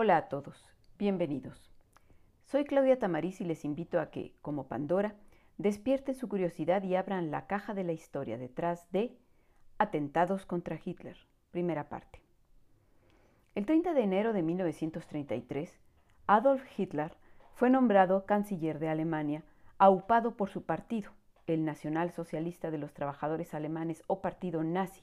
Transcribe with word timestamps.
Hola 0.00 0.16
a 0.16 0.28
todos, 0.28 0.64
bienvenidos. 0.96 1.72
Soy 2.44 2.64
Claudia 2.64 3.00
Tamariz 3.00 3.40
y 3.40 3.44
les 3.44 3.64
invito 3.64 3.98
a 3.98 4.12
que, 4.12 4.32
como 4.42 4.68
Pandora, 4.68 5.16
despierten 5.56 6.14
su 6.14 6.28
curiosidad 6.28 6.84
y 6.84 6.94
abran 6.94 7.32
la 7.32 7.48
caja 7.48 7.74
de 7.74 7.82
la 7.82 7.90
historia 7.90 8.38
detrás 8.38 8.88
de 8.92 9.18
Atentados 9.76 10.46
contra 10.46 10.78
Hitler, 10.84 11.16
primera 11.50 11.88
parte. 11.88 12.22
El 13.56 13.66
30 13.66 13.92
de 13.92 14.02
enero 14.02 14.32
de 14.32 14.42
1933, 14.42 15.80
Adolf 16.28 16.62
Hitler 16.78 17.16
fue 17.54 17.68
nombrado 17.68 18.24
canciller 18.24 18.78
de 18.78 18.90
Alemania, 18.90 19.42
aupado 19.78 20.36
por 20.36 20.48
su 20.48 20.62
partido, 20.62 21.10
el 21.48 21.64
Nacional 21.64 22.12
Socialista 22.12 22.70
de 22.70 22.78
los 22.78 22.94
Trabajadores 22.94 23.52
Alemanes 23.52 24.04
o 24.06 24.20
Partido 24.20 24.62
Nazi, 24.62 25.02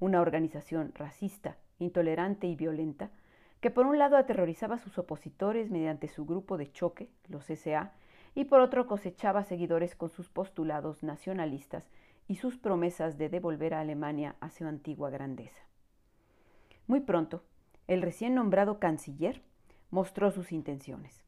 una 0.00 0.22
organización 0.22 0.92
racista, 0.94 1.58
intolerante 1.78 2.46
y 2.46 2.56
violenta, 2.56 3.10
que 3.64 3.70
por 3.70 3.86
un 3.86 3.96
lado 3.96 4.18
aterrorizaba 4.18 4.74
a 4.74 4.78
sus 4.78 4.98
opositores 4.98 5.70
mediante 5.70 6.06
su 6.08 6.26
grupo 6.26 6.58
de 6.58 6.70
choque, 6.70 7.08
los 7.28 7.46
SA, 7.46 7.94
y 8.34 8.44
por 8.44 8.60
otro 8.60 8.86
cosechaba 8.86 9.42
seguidores 9.42 9.94
con 9.94 10.10
sus 10.10 10.28
postulados 10.28 11.02
nacionalistas 11.02 11.88
y 12.28 12.34
sus 12.34 12.58
promesas 12.58 13.16
de 13.16 13.30
devolver 13.30 13.72
a 13.72 13.80
Alemania 13.80 14.36
a 14.40 14.50
su 14.50 14.66
antigua 14.66 15.08
grandeza. 15.08 15.62
Muy 16.86 17.00
pronto, 17.00 17.42
el 17.88 18.02
recién 18.02 18.34
nombrado 18.34 18.78
canciller 18.78 19.40
mostró 19.90 20.30
sus 20.30 20.52
intenciones. 20.52 21.24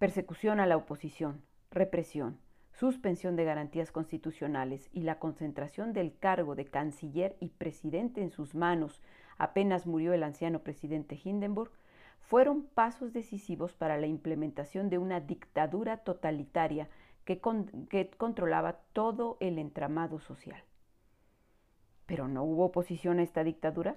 Persecución 0.00 0.58
a 0.58 0.66
la 0.66 0.76
oposición, 0.76 1.40
represión, 1.70 2.40
suspensión 2.72 3.36
de 3.36 3.44
garantías 3.44 3.92
constitucionales 3.92 4.90
y 4.92 5.02
la 5.02 5.20
concentración 5.20 5.92
del 5.92 6.18
cargo 6.18 6.56
de 6.56 6.64
canciller 6.64 7.36
y 7.38 7.50
presidente 7.50 8.22
en 8.22 8.32
sus 8.32 8.56
manos 8.56 9.00
apenas 9.40 9.86
murió 9.86 10.12
el 10.12 10.22
anciano 10.22 10.58
presidente 10.58 11.18
Hindenburg, 11.22 11.72
fueron 12.20 12.62
pasos 12.62 13.14
decisivos 13.14 13.72
para 13.72 13.96
la 13.96 14.06
implementación 14.06 14.90
de 14.90 14.98
una 14.98 15.18
dictadura 15.20 15.96
totalitaria 15.96 16.88
que, 17.24 17.40
controlaba 17.40 18.80
todo 18.92 19.38
el 19.40 19.58
entramado 19.58 20.20
social. 20.20 20.62
¿Pero 22.04 22.28
no 22.28 22.44
hubo 22.44 22.66
oposición 22.66 23.18
a 23.18 23.22
esta 23.22 23.42
dictadura? 23.42 23.96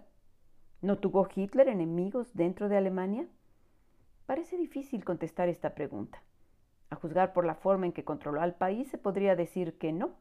¿No 0.82 0.98
tuvo 0.98 1.28
Hitler 1.36 1.68
enemigos 1.68 2.34
dentro 2.34 2.70
de 2.70 2.78
Alemania? 2.78 3.28
Parece 4.26 4.58
difícil 4.58 5.04
contestar 5.04 5.50
esta 5.50 5.76
pregunta. 5.76 6.24
A 6.90 6.96
juzgar 6.96 7.34
por 7.34 7.46
la 7.46 7.56
forma 7.56 7.86
en 7.86 7.92
que 7.92 8.06
controló 8.06 8.42
al 8.42 8.56
país, 8.56 8.88
se 8.88 8.98
podría 8.98 9.36
decir 9.36 9.78
que 9.78 9.92
no, 9.92 10.12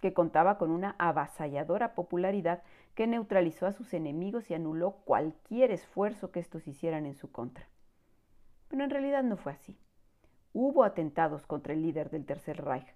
que 0.00 0.14
contaba 0.14 0.58
con 0.58 0.70
una 0.70 0.94
avasalladora 0.98 1.94
popularidad 1.94 2.62
que 2.94 3.06
neutralizó 3.06 3.66
a 3.66 3.72
sus 3.72 3.94
enemigos 3.94 4.50
y 4.50 4.54
anuló 4.54 4.96
cualquier 5.04 5.70
esfuerzo 5.70 6.30
que 6.30 6.40
estos 6.40 6.66
hicieran 6.66 7.06
en 7.06 7.14
su 7.14 7.30
contra. 7.30 7.68
Pero 8.68 8.84
en 8.84 8.90
realidad 8.90 9.22
no 9.22 9.36
fue 9.36 9.52
así. 9.52 9.78
Hubo 10.52 10.84
atentados 10.84 11.46
contra 11.46 11.72
el 11.72 11.82
líder 11.82 12.10
del 12.10 12.26
Tercer 12.26 12.64
Reich. 12.64 12.94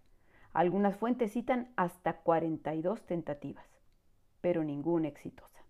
Algunas 0.52 0.96
fuentes 0.96 1.32
citan 1.32 1.72
hasta 1.76 2.18
42 2.18 3.02
tentativas, 3.06 3.66
pero 4.40 4.62
ninguna 4.64 5.08
exitosa. 5.08 5.64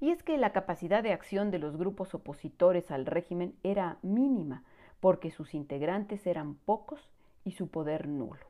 Y 0.00 0.10
es 0.10 0.22
que 0.22 0.38
la 0.38 0.52
capacidad 0.52 1.02
de 1.02 1.12
acción 1.12 1.50
de 1.50 1.58
los 1.58 1.76
grupos 1.76 2.14
opositores 2.14 2.90
al 2.90 3.06
régimen 3.06 3.54
era 3.62 3.98
mínima, 4.02 4.64
porque 4.98 5.30
sus 5.30 5.54
integrantes 5.54 6.26
eran 6.26 6.54
pocos 6.54 7.12
y 7.44 7.52
su 7.52 7.68
poder 7.68 8.08
nulo. 8.08 8.49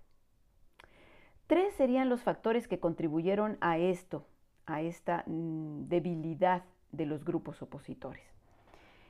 Tres 1.51 1.75
serían 1.75 2.09
los 2.09 2.23
factores 2.23 2.69
que 2.69 2.79
contribuyeron 2.79 3.59
a 3.61 3.77
esto, 3.77 4.25
a 4.67 4.83
esta 4.83 5.25
mm, 5.27 5.89
debilidad 5.89 6.63
de 6.93 7.07
los 7.07 7.25
grupos 7.25 7.61
opositores. 7.61 8.23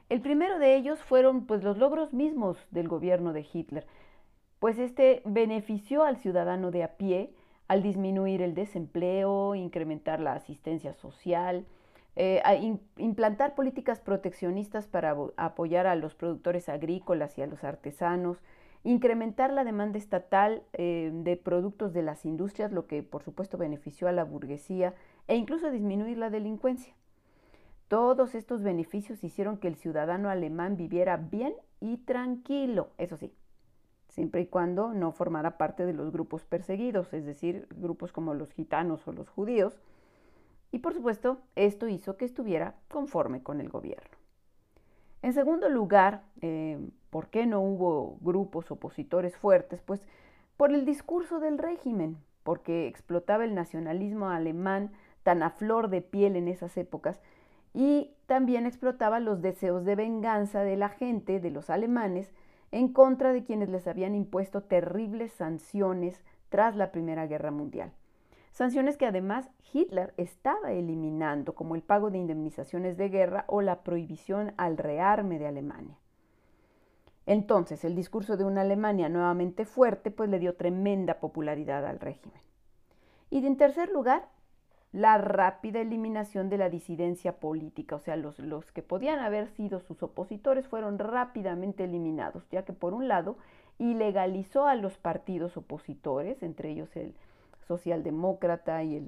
El 0.09 0.23
primero 0.23 0.59
de 0.59 0.75
ellos 0.75 1.03
fueron 1.03 1.45
pues, 1.45 1.63
los 1.63 1.77
logros 1.77 2.15
mismos 2.15 2.57
del 2.71 2.89
gobierno 2.89 3.35
de 3.35 3.47
Hitler, 3.53 3.87
pues 4.59 4.79
este 4.79 5.21
benefició 5.27 6.03
al 6.03 6.17
ciudadano 6.17 6.71
de 6.71 6.83
a 6.83 6.97
pie 6.97 7.35
al 7.69 7.83
disminuir 7.83 8.41
el 8.41 8.55
desempleo, 8.55 9.55
incrementar 9.55 10.19
la 10.19 10.33
asistencia 10.33 10.95
social, 10.95 11.67
eh, 12.17 12.41
implantar 12.97 13.55
políticas 13.55 14.01
proteccionistas 14.01 14.87
para 14.87 15.15
apoyar 15.37 15.87
a 15.87 15.95
los 15.95 16.15
productores 16.15 16.71
agrícolas 16.71 17.37
y 17.37 17.43
a 17.43 17.47
los 17.47 17.65
artesanos, 17.65 18.39
incrementar 18.83 19.53
la 19.53 19.65
demanda 19.65 19.99
estatal 19.99 20.63
eh, 20.73 21.11
de 21.13 21.37
productos 21.37 21.93
de 21.93 22.03
las 22.03 22.25
industrias, 22.25 22.73
lo 22.73 22.87
que 22.87 23.03
por 23.03 23.23
supuesto 23.23 23.59
benefició 23.59 24.09
a 24.09 24.13
la 24.13 24.25
burguesía, 24.25 24.95
e 25.29 25.37
incluso 25.37 25.71
disminuir 25.71 26.19
la 26.19 26.31
delincuencia. 26.31 26.95
Todos 27.89 28.35
estos 28.35 28.63
beneficios 28.63 29.23
hicieron 29.25 29.59
que 29.59 29.69
el 29.69 29.77
ciudadano 29.77 30.31
alemán 30.31 30.77
viviera 30.77 31.17
bien 31.17 31.55
y 31.81 31.99
tranquilo, 31.99 32.91
eso 32.99 33.17
sí, 33.17 33.33
siempre 34.09 34.43
y 34.43 34.47
cuando 34.47 34.95
no 34.95 35.13
formara 35.13 35.59
parte 35.59 35.85
de 35.87 35.93
los 35.93 36.13
grupos 36.13 36.45
perseguidos, 36.45 37.13
es 37.13 37.25
decir, 37.25 37.67
grupos 37.77 38.13
como 38.13 38.35
los 38.35 38.53
gitanos 38.53 39.07
o 39.07 39.13
los 39.13 39.29
judíos. 39.29 39.81
Y 40.73 40.79
por 40.79 40.95
supuesto, 40.95 41.41
esto 41.57 41.89
hizo 41.89 42.17
que 42.17 42.25
estuviera 42.25 42.77
conforme 42.89 43.43
con 43.43 43.61
el 43.61 43.69
gobierno. 43.69 44.17
En 45.23 45.33
segundo 45.33 45.69
lugar, 45.69 46.23
eh, 46.41 46.79
¿por 47.11 47.29
qué 47.29 47.47
no 47.47 47.61
hubo 47.61 48.17
grupos 48.21 48.71
opositores 48.71 49.37
fuertes? 49.37 49.83
Pues 49.83 50.01
por 50.57 50.73
el 50.73 50.85
discurso 50.85 51.41
del 51.41 51.59
régimen, 51.59 52.17
porque 52.43 52.87
explotaba 52.87 53.45
el 53.45 53.55
nacionalismo 53.55 54.29
alemán 54.29 54.93
tan 55.23 55.43
a 55.43 55.51
flor 55.51 55.91
de 55.91 56.01
piel 56.01 56.37
en 56.37 56.49
esas 56.49 56.77
épocas 56.77 57.21
y 57.75 58.15
también 58.27 58.67
explotaba 58.67 59.21
los 59.21 59.43
deseos 59.43 59.85
de 59.85 59.95
venganza 59.95 60.63
de 60.63 60.77
la 60.77 60.89
gente, 60.89 61.41
de 61.41 61.51
los 61.51 61.71
alemanes, 61.71 62.33
en 62.73 62.93
contra 62.93 63.33
de 63.33 63.45
quienes 63.45 63.69
les 63.69 63.87
habían 63.87 64.15
impuesto 64.15 64.63
terribles 64.63 65.33
sanciones 65.33 66.23
tras 66.49 66.77
la 66.77 66.93
Primera 66.93 67.27
Guerra 67.27 67.51
Mundial. 67.51 67.93
Sanciones 68.53 68.97
que 68.97 69.07
además 69.07 69.49
Hitler 69.73 70.13
estaba 70.17 70.73
eliminando, 70.73 71.55
como 71.55 71.75
el 71.75 71.83
pago 71.83 72.11
de 72.11 72.19
indemnizaciones 72.19 72.97
de 72.97 73.09
guerra 73.09 73.45
o 73.47 73.63
la 73.63 73.83
prohibición 73.83 74.53
al 74.57 74.77
rearme 74.77 75.39
de 75.39 75.47
Alemania. 75.47 75.97
Entonces, 77.27 77.85
el 77.85 77.95
discurso 77.95 78.37
de 78.37 78.45
una 78.45 78.63
Alemania 78.63 79.09
nuevamente 79.09 79.65
fuerte, 79.65 80.11
pues 80.11 80.29
le 80.31 80.39
dio 80.39 80.57
tremenda 80.57 81.21
popularidad 81.21 81.87
al 81.87 82.01
régimen. 82.01 82.41
Y 83.31 83.47
en 83.47 83.57
tercer 83.57 83.91
lugar, 83.91 84.29
la 84.93 85.19
rápida 85.19 85.81
eliminación 85.81 86.49
de 86.49 86.59
la 86.59 86.69
disidencia 86.69 87.39
política, 87.39 87.97
o 87.97 88.01
sea, 88.01 88.17
los, 88.17 88.39
los, 88.41 88.73
que 88.73 88.83
podían 88.83 89.21
haber 89.21 89.49
sido 89.49 89.81
sus 89.81 90.03
opositores 90.03 90.67
fueron 90.67 90.99
rápidamente 90.99 91.85
eliminados, 91.85 92.49
ya 92.51 92.65
que 92.65 92.73
por 92.73 92.95
un 92.95 93.07
lado 93.07 93.37
ilegalizó 93.79 94.67
a 94.67 94.75
los 94.75 94.99
partidos 94.99 95.57
opositores, 95.57 96.43
entre 96.43 96.71
ellos 96.71 96.95
el, 96.97 97.15
socialdemócrata 97.71 98.83
y, 98.83 98.99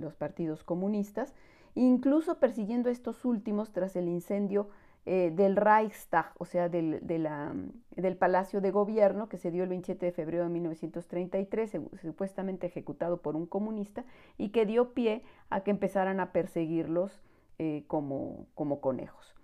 los 0.00 0.14
partidos 0.14 0.62
comunistas, 0.62 1.34
incluso 1.74 2.38
persiguiendo 2.38 2.88
a 2.88 2.92
estos 2.92 3.24
últimos 3.24 3.72
tras 3.72 3.96
el 3.96 4.06
incendio 4.06 4.68
eh, 5.06 5.30
del 5.34 5.56
Reichstag, 5.56 6.32
o 6.38 6.46
sea, 6.46 6.70
del, 6.70 6.98
del, 7.02 8.16
Palacio 8.16 8.62
de 8.62 8.70
Gobierno, 8.70 9.28
que 9.28 9.36
se 9.36 9.50
dio 9.50 9.62
el 9.62 9.68
27 9.68 10.06
de 10.06 10.12
febrero 10.12 10.44
de 10.44 10.48
1933, 10.48 11.72
supuestamente 12.00 12.66
ejecutado 12.66 13.20
por 13.20 13.36
un 13.36 13.44
comunista, 13.44 14.06
y 14.38 14.48
que 14.48 14.64
dio 14.64 14.94
pie 14.94 15.22
a 15.50 15.60
que 15.60 15.70
empezaran 15.70 16.20
a 16.20 16.32
perseguirlos 16.32 17.20
eh, 17.58 17.84
como, 17.86 18.46
como 18.54 18.80
conejos. 18.80 19.34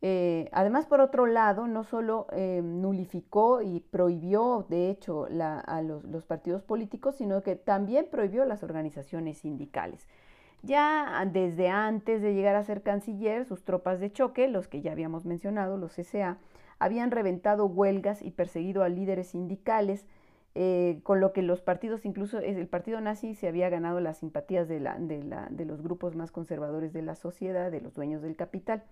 Eh, 0.00 0.48
además, 0.50 0.86
por 0.86 1.00
otro 1.00 1.26
lado, 1.26 1.68
no 1.68 1.84
solo 1.84 2.26
nulificó 2.34 3.62
y 3.62 3.78
prohibió, 3.78 4.66
de 4.68 4.90
hecho, 4.90 5.28
a 5.30 5.82
los, 5.82 6.26
partidos 6.26 6.64
políticos, 6.64 7.14
sino 7.14 7.44
que 7.44 7.54
también 7.54 8.08
prohibió 8.10 8.44
las 8.44 8.64
organizaciones 8.64 9.38
sindicales. 9.38 10.08
Ya 10.62 11.28
desde 11.30 11.68
antes 11.68 12.22
de 12.22 12.34
llegar 12.34 12.54
a 12.54 12.62
ser 12.62 12.82
canciller, 12.82 13.44
sus 13.44 13.64
tropas 13.64 13.98
de 13.98 14.12
choque, 14.12 14.46
los 14.48 14.68
que 14.68 14.80
ya 14.80 14.92
habíamos 14.92 15.24
mencionado, 15.24 15.76
los 15.76 15.98
SA, 15.98 16.38
habían 16.78 17.10
reventado 17.10 17.66
huelgas 17.66 18.22
y 18.22 18.30
perseguido 18.30 18.82
a 18.82 18.88
líderes 18.88 19.28
sindicales, 19.28 20.06
eh, 20.54 21.00
con 21.02 21.20
lo 21.20 21.32
que 21.32 21.42
los 21.42 21.62
partidos, 21.62 22.04
incluso 22.04 22.38
el 22.38 22.66
partido 22.68 23.00
nazi, 23.00 23.34
se 23.34 23.48
había 23.48 23.70
ganado 23.70 24.00
las 24.00 24.18
simpatías 24.18 24.68
de 24.68 25.64
los 25.64 25.82
grupos 25.82 26.14
más 26.14 26.30
conservadores 26.30 26.92
de 26.92 27.02
la 27.02 27.16
sociedad, 27.16 27.70
de 27.70 27.80
los 27.80 27.94
dueños 27.94 28.22
del 28.22 28.36
capital. 28.36 28.84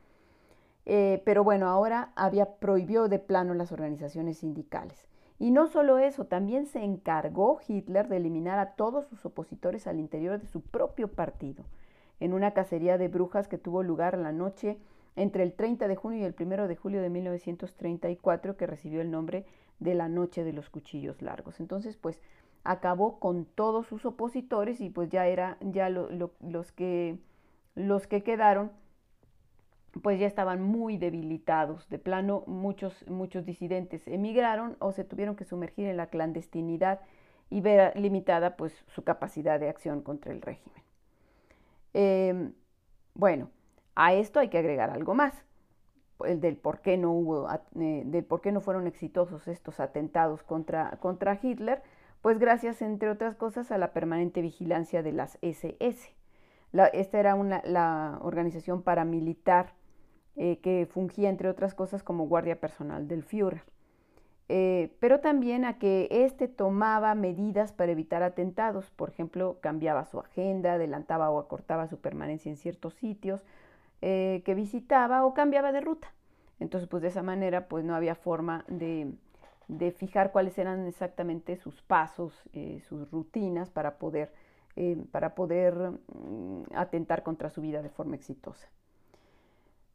Eh, 0.86 1.22
pero 1.24 1.44
bueno, 1.44 1.68
ahora 1.68 2.12
había 2.16 2.54
prohibió 2.56 3.08
de 3.08 3.18
plano 3.18 3.54
las 3.54 3.70
organizaciones 3.72 4.38
sindicales. 4.38 5.06
Y 5.40 5.52
no 5.52 5.68
solo 5.68 5.98
eso, 5.98 6.26
también 6.26 6.66
se 6.66 6.84
encargó 6.84 7.58
Hitler 7.66 8.08
de 8.08 8.18
eliminar 8.18 8.58
a 8.58 8.74
todos 8.74 9.06
sus 9.06 9.24
opositores 9.24 9.86
al 9.86 9.98
interior 9.98 10.38
de 10.38 10.46
su 10.46 10.60
propio 10.60 11.08
partido, 11.08 11.64
en 12.20 12.34
una 12.34 12.52
cacería 12.52 12.98
de 12.98 13.08
brujas 13.08 13.48
que 13.48 13.56
tuvo 13.56 13.82
lugar 13.82 14.18
la 14.18 14.32
noche 14.32 14.76
entre 15.16 15.42
el 15.42 15.54
30 15.54 15.88
de 15.88 15.96
junio 15.96 16.20
y 16.20 16.24
el 16.24 16.36
1 16.38 16.68
de 16.68 16.76
julio 16.76 17.00
de 17.00 17.08
1934, 17.08 18.58
que 18.58 18.66
recibió 18.66 19.00
el 19.00 19.10
nombre 19.10 19.46
de 19.78 19.94
la 19.94 20.08
Noche 20.08 20.44
de 20.44 20.52
los 20.52 20.68
Cuchillos 20.68 21.22
Largos. 21.22 21.58
Entonces, 21.58 21.96
pues 21.96 22.20
acabó 22.62 23.18
con 23.18 23.46
todos 23.46 23.86
sus 23.86 24.04
opositores 24.04 24.82
y 24.82 24.90
pues 24.90 25.08
ya 25.08 25.26
era 25.26 25.56
ya 25.62 25.88
los 25.88 26.72
que 26.72 27.18
los 27.74 28.06
que 28.06 28.22
quedaron 28.22 28.72
pues 30.02 30.20
ya 30.20 30.26
estaban 30.26 30.62
muy 30.62 30.96
debilitados. 30.96 31.88
De 31.88 31.98
plano, 31.98 32.44
muchos, 32.46 33.06
muchos 33.08 33.44
disidentes 33.44 34.06
emigraron 34.06 34.76
o 34.78 34.92
se 34.92 35.04
tuvieron 35.04 35.36
que 35.36 35.44
sumergir 35.44 35.86
en 35.86 35.96
la 35.96 36.06
clandestinidad 36.06 37.00
y 37.50 37.60
ver 37.60 37.98
limitada 37.98 38.56
pues 38.56 38.72
su 38.88 39.02
capacidad 39.02 39.58
de 39.58 39.68
acción 39.68 40.02
contra 40.02 40.32
el 40.32 40.40
régimen. 40.40 40.82
Em, 41.92 42.52
bueno, 43.14 43.50
a 43.96 44.14
esto 44.14 44.38
hay 44.38 44.48
que 44.48 44.58
agregar 44.58 44.90
algo 44.90 45.14
más, 45.14 45.34
el 46.24 46.40
del 46.40 46.56
por 46.56 46.80
qué 46.80 46.96
no 46.96 47.12
hubo, 47.12 47.48
eh, 47.50 48.02
del 48.06 48.24
por 48.24 48.40
qué 48.40 48.52
no 48.52 48.60
fueron 48.60 48.86
exitosos 48.86 49.48
estos 49.48 49.80
atentados 49.80 50.42
contra, 50.44 50.98
contra 51.00 51.38
Hitler, 51.42 51.82
pues 52.22 52.38
gracias, 52.38 52.82
entre 52.82 53.10
otras 53.10 53.34
cosas, 53.34 53.72
a 53.72 53.78
la 53.78 53.92
permanente 53.92 54.42
vigilancia 54.42 55.02
de 55.02 55.12
las 55.12 55.38
SS. 55.42 56.14
esta 56.92 57.18
era 57.18 57.34
una, 57.34 57.62
la 57.64 58.18
organización 58.22 58.82
paramilitar 58.82 59.74
eh, 60.42 60.58
que 60.62 60.88
fungía, 60.90 61.28
entre 61.28 61.50
otras 61.50 61.74
cosas, 61.74 62.02
como 62.02 62.26
guardia 62.26 62.58
personal 62.58 63.06
del 63.08 63.22
Führer. 63.22 63.62
Eh, 64.48 64.90
pero 64.98 65.20
también 65.20 65.66
a 65.66 65.78
que 65.78 66.08
éste 66.10 66.48
tomaba 66.48 67.14
medidas 67.14 67.72
para 67.72 67.92
evitar 67.92 68.22
atentados, 68.22 68.90
por 68.90 69.10
ejemplo, 69.10 69.58
cambiaba 69.60 70.06
su 70.06 70.18
agenda, 70.18 70.72
adelantaba 70.72 71.28
o 71.30 71.38
acortaba 71.38 71.86
su 71.88 71.98
permanencia 72.00 72.50
en 72.50 72.56
ciertos 72.56 72.94
sitios 72.94 73.44
eh, 74.00 74.42
que 74.46 74.54
visitaba 74.54 75.26
o 75.26 75.34
cambiaba 75.34 75.72
de 75.72 75.82
ruta. 75.82 76.12
Entonces, 76.58 76.88
pues 76.88 77.02
de 77.02 77.08
esa 77.08 77.22
manera, 77.22 77.68
pues 77.68 77.84
no 77.84 77.94
había 77.94 78.14
forma 78.14 78.64
de, 78.66 79.12
fijar 79.92 80.32
cuáles 80.32 80.58
eran 80.58 80.86
exactamente 80.86 81.56
sus 81.56 81.82
pasos, 81.82 82.32
eh, 82.54 82.80
sus 82.88 83.10
rutinas 83.10 83.70
para 83.70 83.98
poder, 83.98 84.32
para 85.12 85.34
poder 85.34 85.74
mm, 86.14 86.62
atentar 86.74 87.22
contra 87.22 87.50
su 87.50 87.60
vida 87.60 87.82
de 87.82 87.90
forma 87.90 88.16
exitosa. 88.16 88.68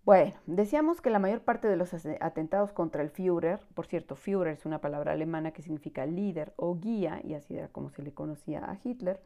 Bueno, 0.05 0.33
decíamos 0.45 1.01
que 1.01 1.09
la 1.09 1.17
mayor 1.17 1.41
parte 1.41 1.67
de 1.67 1.77
los 1.77 1.91
atentados 2.21 2.71
contra 2.71 3.01
el 3.01 3.09
Führer, 3.09 3.59
por 3.73 3.87
cierto, 3.87 4.15
Führer 4.15 4.53
es 4.53 4.67
una 4.67 4.79
palabra 4.79 5.13
alemana 5.13 5.49
que 5.49 5.63
significa 5.63 6.05
líder 6.05 6.53
o 6.57 6.75
guía, 6.75 7.21
y 7.23 7.33
así 7.33 7.57
era 7.57 7.69
como 7.69 7.89
se 7.89 8.03
le 8.03 8.13
conocía 8.13 8.69
a 8.69 8.77
Hitler. 8.83 9.19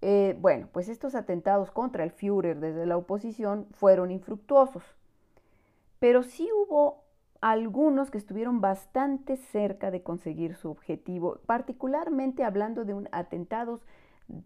Eh, 0.00 0.36
bueno, 0.40 0.68
pues 0.72 0.88
estos 0.88 1.16
atentados 1.16 1.72
contra 1.72 2.04
el 2.04 2.12
Führer 2.12 2.60
desde 2.60 2.86
la 2.86 2.96
oposición 2.96 3.66
fueron 3.72 4.12
infructuosos, 4.12 4.84
pero 5.98 6.22
sí 6.22 6.48
hubo 6.52 7.02
algunos 7.40 8.12
que 8.12 8.18
estuvieron 8.18 8.60
bastante 8.60 9.36
cerca 9.36 9.90
de 9.90 10.04
conseguir 10.04 10.54
su 10.54 10.70
objetivo, 10.70 11.40
particularmente 11.46 12.44
hablando 12.44 12.84
de 12.84 12.94
un 12.94 13.08
atentados 13.10 13.84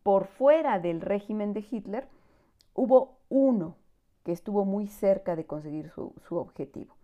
por 0.03 0.25
fuera 0.25 0.79
del 0.79 1.03
régimen 1.03 1.53
de 1.53 1.67
Hitler, 1.71 2.09
hubo 2.73 3.19
uno 3.29 3.77
que 4.25 4.33
estuvo 4.33 4.65
muy 4.65 4.89
cerca 4.89 5.37
de 5.37 5.45
conseguir 5.45 5.91
su, 5.91 6.13
objetivo. 6.31 6.95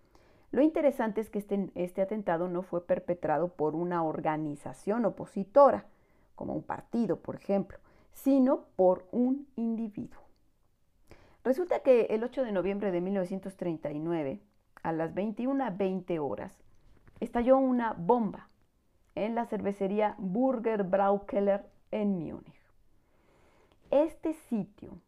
Lo 0.50 0.62
interesante 0.62 1.20
es 1.20 1.30
que 1.30 1.38
este, 1.38 1.70
este, 1.74 2.02
atentado 2.02 2.48
no 2.48 2.62
fue 2.62 2.84
perpetrado 2.84 3.48
por 3.48 3.76
una 3.76 4.02
organización 4.02 5.04
opositora, 5.04 5.84
como 6.34 6.54
un 6.54 6.62
partido, 6.62 7.16
por 7.20 7.36
ejemplo, 7.36 7.78
sino 8.12 8.64
por 8.74 9.06
un 9.12 9.46
individuo. 9.54 10.22
Resulta 11.44 11.80
que 11.80 12.06
el 12.10 12.24
8 12.24 12.42
de 12.42 12.52
noviembre 12.52 12.90
de 12.90 13.00
1939, 13.00 14.40
a 14.82 14.92
las 14.92 15.14
21.20 15.14 16.18
horas, 16.18 16.58
estalló 17.20 17.58
una 17.58 17.92
bomba 17.92 18.48
en 19.14 19.34
la 19.34 19.46
cervecería 19.46 20.16
Burger 20.18 20.84
Braukeller 20.84 21.66
en 21.90 22.18
Múnich. 22.18 22.60
Este 23.90 24.32
sitio 24.34 24.98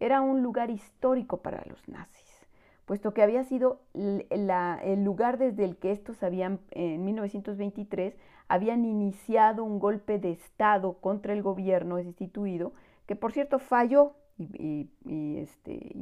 era 0.00 0.20
un 0.20 0.42
lugar 0.42 0.70
histórico 0.70 1.38
para 1.38 1.64
los 1.66 1.88
nazis, 1.88 2.46
puesto 2.84 3.14
que 3.14 3.22
había 3.22 3.44
sido 3.44 3.80
el 3.94 5.04
lugar 5.04 5.38
desde 5.38 5.64
el 5.64 5.76
que 5.76 5.92
estos 5.92 6.22
habían, 6.22 6.60
en 6.70 7.04
1923, 7.04 8.14
habían 8.48 8.84
iniciado 8.84 9.64
un 9.64 9.78
golpe 9.78 10.18
de 10.18 10.32
Estado 10.32 10.94
contra 11.00 11.32
el 11.32 11.42
gobierno 11.42 11.98
instituido, 11.98 12.72
que 13.06 13.16
por 13.16 13.32
cierto 13.32 13.58
falló 13.58 14.16
y, 14.38 14.90
este, 15.38 15.92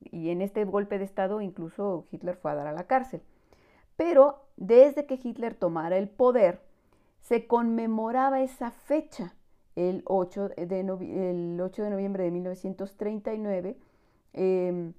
y 0.00 0.30
en 0.30 0.40
este 0.40 0.64
golpe 0.64 0.98
de 0.98 1.04
Estado 1.04 1.40
incluso 1.40 2.06
Hitler 2.10 2.36
fue 2.36 2.52
a 2.52 2.54
dar 2.54 2.66
a 2.68 2.72
la 2.72 2.86
cárcel. 2.86 3.22
Pero 3.96 4.46
desde 4.56 5.06
que 5.06 5.20
Hitler 5.22 5.54
tomara 5.54 5.98
el 5.98 6.08
poder, 6.08 6.62
se 7.20 7.46
conmemoraba 7.46 8.40
esa 8.40 8.70
fecha 8.70 9.34
el 9.76 10.02
8 10.06 10.50
de, 10.50 10.80
el 10.80 11.60
8 11.60 11.82
de 11.82 11.90
noviembre 11.90 12.24
de 12.24 12.30
1939 12.30 13.76
em, 14.32 14.92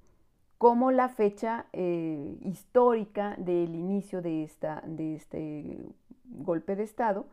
como 0.58 0.90
la 0.90 1.08
fecha 1.08 1.66
eh, 1.72 2.38
histórica 2.42 3.34
del 3.38 3.74
inicio 3.74 4.22
de, 4.22 4.42
esta, 4.44 4.82
de 4.86 5.14
este 5.14 5.78
golpe 6.24 6.76
de 6.76 6.82
Estado. 6.82 7.26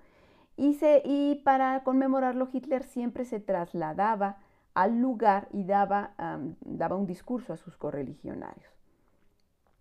Y, 0.55 0.77
y, 1.05 1.35
para 1.43 1.83
conmemorarlo 1.83 2.47
Hitler 2.51 2.83
siempre 2.83 3.25
se 3.25 3.39
trasladaba 3.39 4.37
al 4.73 4.99
lugar 4.99 5.47
y 5.51 5.63
daba, 5.63 6.13
daba 6.61 6.95
un 6.95 7.07
discurso 7.07 7.53
a 7.53 7.57
sus 7.57 7.77
correligionarios. 7.77 8.73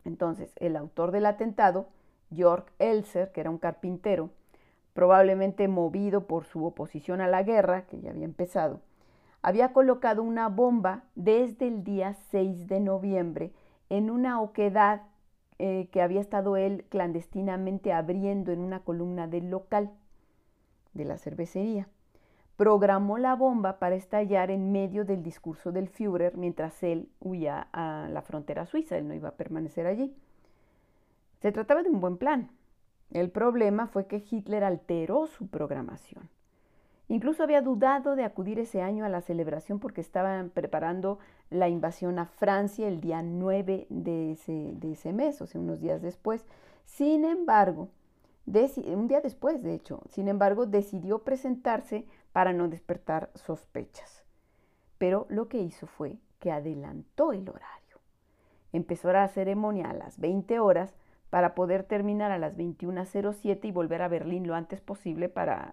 Entonces, 0.05 0.53
el 0.57 0.77
autor 0.77 1.13
del 1.13 1.27
atentado, 1.27 1.89
Georg 2.33 2.67
Elser, 2.79 3.33
que 3.33 3.41
era 3.41 3.51
un 3.51 3.59
carpintero, 3.59 4.31
probablemente 4.93 5.69
movido 5.69 6.27
por 6.27 6.45
su 6.45 6.65
oposición 6.65 7.21
a 7.21 7.29
la 7.29 7.43
guerra, 7.43 7.87
que 7.87 8.01
ya 8.01 8.11
había 8.11 8.25
empezado, 8.25 8.81
había 9.43 9.73
colocado 9.73 10.23
una 10.23 10.49
bomba 10.49 11.05
desde 11.15 11.67
el 11.67 11.83
día 11.83 12.15
6 12.31 12.69
de 12.69 12.81
noviembre 12.81 13.53
en 13.89 14.11
una 14.11 14.41
oquedad 14.41 15.03
eh, 15.59 15.89
que 15.91 16.01
había 16.01 16.21
estado 16.21 16.57
él 16.57 16.85
clandestinamente 16.89 17.93
abriendo 17.93 18.53
en 18.53 18.61
una 18.61 18.81
columna 18.81 19.27
del 19.27 19.51
local 19.51 19.91
de 20.95 21.05
la 21.05 21.19
cervecería. 21.19 21.89
Programó 22.57 23.19
la 23.19 23.35
bomba 23.35 23.79
para 23.79 23.97
estallar 23.97 24.51
en 24.51 24.73
medio 24.73 25.05
del 25.05 25.23
discurso 25.23 25.73
del 25.73 25.89
Führer 25.89 26.37
mientras 26.37 26.83
él 26.83 27.09
huía 27.21 27.69
a 27.73 28.09
la 28.11 28.23
frontera 28.23 28.67
suiza, 28.67 28.97
él 28.97 29.09
no 29.09 29.15
iba 29.15 29.31
a 29.31 29.37
permanecer 29.37 29.87
allí. 29.87 30.15
Se 31.41 31.51
trataba 31.51 31.83
de 31.83 31.91
un 31.91 32.01
buen 32.01 32.19
plan, 32.19 32.51
el 33.13 33.31
problema 33.31 33.87
fue 33.87 34.07
que 34.07 34.25
Hitler 34.29 34.65
alteró 34.65 35.27
su 35.27 35.49
programación. 35.49 36.29
Incluso 37.09 37.43
había 37.43 37.61
dudado 37.61 38.17
de 38.17 38.25
acudir 38.25 38.59
ese 38.59 38.81
año 38.81 39.05
a 39.05 39.11
la 39.11 39.21
celebración 39.21 39.79
porque 39.79 40.01
estaban 40.01 40.49
preparando 40.49 41.19
la 41.51 41.69
invasión 41.69 42.19
a 42.19 42.25
Francia 42.25 42.89
el 42.89 43.01
día 43.01 43.23
9 43.23 43.87
de 43.91 44.33
ese, 44.33 45.13
mes, 45.13 45.43
o 45.43 45.47
sea, 45.47 45.61
unos 45.61 45.81
días 45.81 46.01
después. 46.01 46.47
Sin 46.87 47.25
embargo, 47.27 47.91
un 48.47 49.09
día 49.09 49.21
después, 49.21 49.63
de 49.63 49.75
hecho, 49.75 50.01
sin 50.09 50.29
embargo, 50.29 50.65
decidió 50.65 51.19
presentarse 51.19 52.07
para 52.33 52.55
no 52.55 52.69
despertar 52.69 53.31
sospechas. 53.35 54.25
Pero 54.97 55.27
lo 55.29 55.49
que 55.49 55.59
hizo 55.59 55.87
fue 55.87 56.17
que 56.39 56.51
adelantó 56.51 57.33
el 57.33 57.49
horario. 57.49 57.99
Empezó 58.73 59.13
la 59.13 59.29
ceremonia 59.29 59.91
a 59.91 59.95
las 59.95 60.19
20 60.19 60.61
horas 60.61 60.95
para 61.33 61.55
poder 61.55 61.85
terminar 61.85 62.31
a 62.31 62.37
las 62.37 62.59
21.07 62.59 63.65
y 63.65 63.73
volver 63.73 64.03
a 64.03 64.09
Berlín 64.09 64.47
lo 64.47 64.55
antes 64.55 64.83
posible 64.83 65.31
para, 65.31 65.73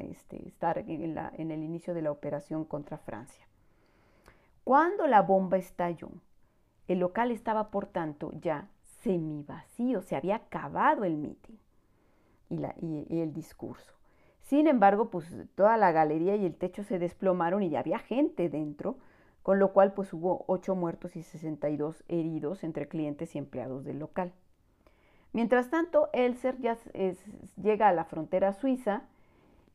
este, 0.00 0.48
estar 0.48 0.78
en, 0.78 1.52
el 1.52 1.62
inicio 1.62 1.94
de 1.94 2.02
la 2.02 2.10
operación 2.10 2.64
contra 2.64 2.98
Francia. 2.98 3.46
Cuando 4.64 5.06
la 5.06 5.22
bomba 5.22 5.56
estalló, 5.56 6.08
el 6.88 6.98
local 6.98 7.30
estaba, 7.30 7.70
por 7.70 7.86
tanto, 7.86 8.32
ya 8.40 8.70
semivacío, 9.04 10.02
se 10.02 10.16
había 10.16 10.34
acabado 10.34 11.04
el 11.04 11.16
mitin 11.16 11.60
y, 12.50 12.56
y, 12.84 13.20
el 13.20 13.32
discurso. 13.32 13.94
Sin 14.40 14.66
embargo, 14.66 15.10
pues 15.10 15.32
toda 15.54 15.76
la 15.76 15.92
galería 15.92 16.34
y 16.34 16.44
el 16.44 16.56
techo 16.56 16.82
se 16.82 16.98
desplomaron 16.98 17.62
y 17.62 17.70
ya 17.70 17.78
había 17.78 18.00
gente 18.00 18.48
dentro, 18.48 18.96
con 19.44 19.60
lo 19.60 19.72
cual 19.72 19.92
pues 19.92 20.12
hubo 20.12 20.44
8 20.48 20.74
muertos 20.74 21.14
y 21.14 21.22
62 21.22 22.02
heridos 22.08 22.64
entre 22.64 22.88
clientes 22.88 23.36
y 23.36 23.38
empleados 23.38 23.84
del 23.84 24.00
local. 24.00 24.32
Mientras 25.32 25.70
tanto, 25.70 26.08
Elser 26.12 26.58
ya 26.58 26.76
llega 27.62 27.88
a 27.88 27.92
la 27.92 28.04
frontera 28.04 28.52
suiza 28.52 29.02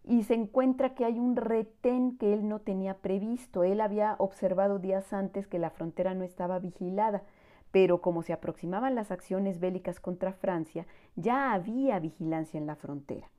y 0.03 0.23
se 0.23 0.33
encuentra 0.33 0.95
que 0.95 1.05
hay 1.05 1.19
un 1.19 1.35
retén 1.35 2.17
que 2.17 2.33
él 2.33 2.47
no 2.47 2.59
tenía 2.59 2.95
previsto. 2.95 3.63
Él 3.63 3.79
había 3.79 4.15
observado 4.17 4.79
días 4.79 5.13
antes 5.13 5.47
que 5.47 5.59
la 5.59 5.69
frontera 5.69 6.13
no 6.13 6.23
estaba 6.23 6.59
vigilada, 6.59 7.23
pero 7.71 8.01
como 8.01 8.21
se 8.21 8.33
aproximaban 8.33 8.95
las 8.95 9.11
acciones 9.11 9.59
bélicas 9.59 9.99
contra 9.99 10.33
Francia, 10.33 10.85
ya 11.15 11.53
había 11.53 11.99
vigilancia 11.99 12.57
en 12.57 12.67
la 12.67 12.75
frontera. 12.75 13.29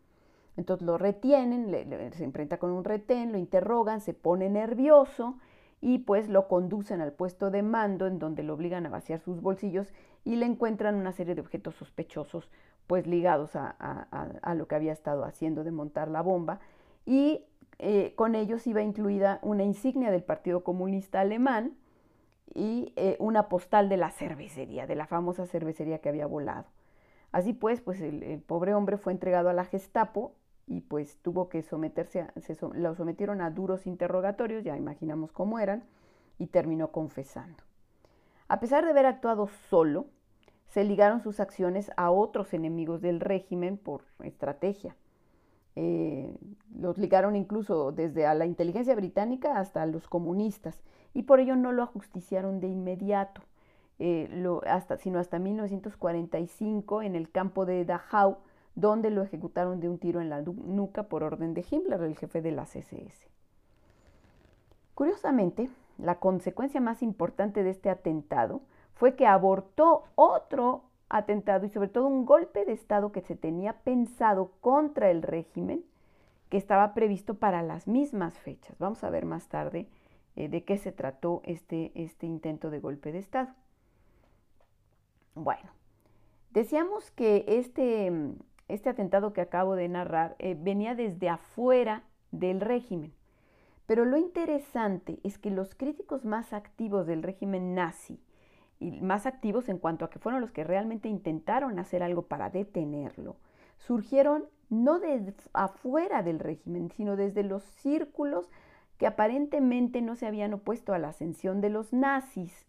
Entonces 0.56 0.87
lo 0.87 0.99
retienen, 0.99 1.71
se 2.12 2.25
enfrenta 2.25 2.59
con 2.59 2.71
un 2.71 2.85
retén, 2.85 3.33
lo 3.33 3.38
interrogan, 3.38 4.00
se 4.00 4.14
pone 4.14 4.49
nervioso 4.49 5.37
y 5.84 5.98
pues 5.98 6.30
lo 6.30 6.48
conducen 6.48 7.02
al 7.02 7.12
puesto 7.12 7.50
de 7.50 7.62
mando 7.62 8.06
en 8.06 8.18
donde 8.18 8.42
lo 8.42 8.54
obligan 8.54 8.86
a 8.86 8.88
vaciar 8.88 9.20
sus 9.20 9.42
bolsillos 9.42 9.92
y 10.24 10.36
le 10.36 10.46
encuentran 10.46 10.94
una 10.94 11.12
serie 11.12 11.34
de 11.34 11.42
objetos 11.42 11.74
sospechosos 11.74 12.48
pues 12.86 13.06
ligados 13.06 13.50
a, 13.54 14.54
lo 14.56 14.66
que 14.66 14.76
había 14.76 14.94
estado 14.94 15.24
haciendo 15.24 15.62
de 15.62 15.72
montar 15.72 16.08
la 16.08 16.22
bomba 16.22 16.58
y 17.04 17.44
eh, 17.78 18.14
con 18.16 18.34
ellos 18.34 18.66
iba 18.66 18.80
incluida 18.80 19.40
una 19.42 19.62
insignia 19.62 20.10
del 20.10 20.22
Partido 20.22 20.64
Comunista 20.64 21.20
Alemán 21.20 21.76
y 22.54 22.94
eh, 22.96 23.18
una 23.20 23.50
postal 23.50 23.90
de 23.90 23.98
la 23.98 24.10
cervecería, 24.10 24.86
de 24.86 24.94
la 24.94 25.06
famosa 25.06 25.44
cervecería 25.44 25.98
que 25.98 26.08
había 26.08 26.26
volado. 26.26 26.64
Así 27.30 27.52
pues, 27.52 27.82
pues 27.82 28.00
el, 28.00 28.42
pobre 28.46 28.72
hombre 28.72 28.96
fue 28.96 29.12
entregado 29.12 29.50
a 29.50 29.52
la 29.52 29.66
Gestapo 29.66 30.32
y 30.66 30.80
pues 30.80 31.18
tuvo 31.23 31.49
que 31.49 31.62
someterse, 31.62 32.23
a, 32.23 32.33
se, 32.40 32.56
lo 32.75 32.94
sometieron 32.94 33.40
a 33.40 33.50
duros 33.50 33.87
interrogatorios, 33.87 34.64
ya 34.64 34.76
imaginamos 34.76 35.33
cómo 35.33 35.59
eran, 35.59 35.85
y 36.38 36.47
terminó 36.47 36.90
confesando. 36.90 37.62
A 38.49 38.61
pesar 38.61 38.85
de 38.85 38.90
haber 38.90 39.06
actuado 39.06 39.49
solo, 39.68 40.06
se 40.68 40.85
ligaron 40.85 41.21
sus 41.21 41.40
acciones 41.40 41.90
a 41.97 42.11
otros 42.11 42.52
enemigos 42.52 43.00
del 43.00 43.21
régimen 43.21 43.76
por 43.78 44.02
estrategia. 44.23 44.97
Eh, 45.76 46.37
los 46.76 46.99
ligaron 46.99 47.37
incluso 47.37 47.92
desde 47.92 48.26
a 48.26 48.35
la 48.35 48.47
inteligencia 48.47 48.94
británica 48.94 49.59
hasta 49.59 49.83
a 49.83 49.87
los 49.87 50.06
comunistas 50.09 50.80
y 51.14 51.23
por 51.23 51.40
ello 51.40 51.56
no 51.56 51.73
lo 51.73 51.83
ajusticiaron 51.83 52.61
de 52.61 52.68
inmediato, 52.68 53.42
eh, 53.99 54.28
hasta, 54.66 54.99
sino 54.99 55.18
hasta 55.18 55.38
1945 55.38 57.02
en 57.02 57.16
el 57.16 57.30
campo 57.30 57.66
de 57.66 57.85
Dachau, 57.85 58.38
donde 58.75 59.11
lo 59.11 59.23
ejecutaron 59.23 59.81
de 59.81 59.88
un 59.88 59.99
tiro 59.99 60.21
en 60.21 60.31
la 60.31 60.43
nuca 60.43 61.04
por 61.04 61.23
orden 61.23 61.54
de 61.54 61.64
Himmler, 61.69 62.02
el 62.02 62.16
jefe 62.16 62.43
de 62.43 62.52
las 62.52 62.75
SS. 62.75 63.28
Curiosamente, 64.95 65.71
la 65.99 66.19
consecuencia 66.19 66.81
más 66.81 67.02
importante 67.02 67.62
de 67.62 67.71
este 67.71 67.90
atentado 67.90 68.62
fue 68.95 69.14
que 69.14 69.26
abortó 69.26 70.04
otro 70.14 70.85
atentado 71.09 71.66
y 71.66 71.69
sobre 71.69 71.88
todo 71.88 72.07
un 72.07 72.25
golpe 72.25 72.64
de 72.64 72.73
Estado 72.73 73.12
que 73.12 73.21
se 73.21 73.37
tenía 73.37 73.75
pensado 73.83 74.52
contra 74.61 75.11
el 75.11 75.23
régimen 75.23 75.85
que 76.49 76.57
estaba 76.57 76.95
previsto 76.95 77.35
para 77.35 77.62
las 77.62 77.87
mismas 77.87 78.38
fechas. 78.38 78.76
Vamos 78.78 79.02
a 79.04 79.11
ver 79.11 79.25
más 79.25 79.49
tarde 79.49 79.88
eh, 80.37 80.49
de 80.49 80.64
qué 80.64 80.78
se 80.78 80.93
trató 80.93 81.43
este, 81.45 81.93
este 81.95 82.26
intento 82.26 82.71
de 82.71 82.81
golpe 82.81 83.12
de 83.12 83.19
Estado. 83.19 83.52
Bueno, 85.35 85.71
decíamos 86.50 87.11
que 87.11 87.45
este, 87.49 88.12
este 88.68 88.88
atentado 88.88 89.33
que 89.33 89.40
acabo 89.40 89.76
de 89.76 89.88
narrar 89.88 90.37
eh, 90.38 90.56
venía 90.59 90.94
desde 90.94 91.28
afuera 91.28 92.04
del 92.30 92.61
régimen. 92.61 93.12
Pero 93.87 94.04
lo 94.04 94.16
interesante 94.16 95.18
es 95.23 95.38
que 95.38 95.50
los 95.50 95.75
críticos 95.75 96.25
más 96.25 96.52
activos 96.52 97.06
del 97.06 97.23
régimen 97.23 97.75
nazi, 97.75 98.18
y 98.80 99.00
más 99.00 99.26
activos 99.26 99.68
en 99.68 99.78
cuanto 99.78 100.04
a 100.04 100.11
que 100.11 100.18
fueron 100.18 100.40
los 100.40 100.52
que 100.52 100.64
realmente 100.64 101.09
intentaron 101.09 101.78
hacer 101.78 102.02
algo 102.02 102.23
para 102.23 102.50
detenerlo, 102.50 103.37
surgieron 103.78 104.44
no 104.71 104.99
de 104.99 105.35
afuera 105.52 106.23
del 106.23 106.38
régimen, 106.38 106.90
sino 106.90 107.16
desde 107.16 107.42
los 107.42 107.62
círculos 107.62 108.50
que 108.99 109.06
aparentemente 109.06 110.02
no 110.02 110.16
se 110.16 110.26
habían 110.26 110.54
opuesto 110.54 110.92
a 110.92 110.99
la 110.99 111.09
ascensión 111.09 111.61
de 111.61 111.71
los 111.71 111.92
nazis 111.92 112.66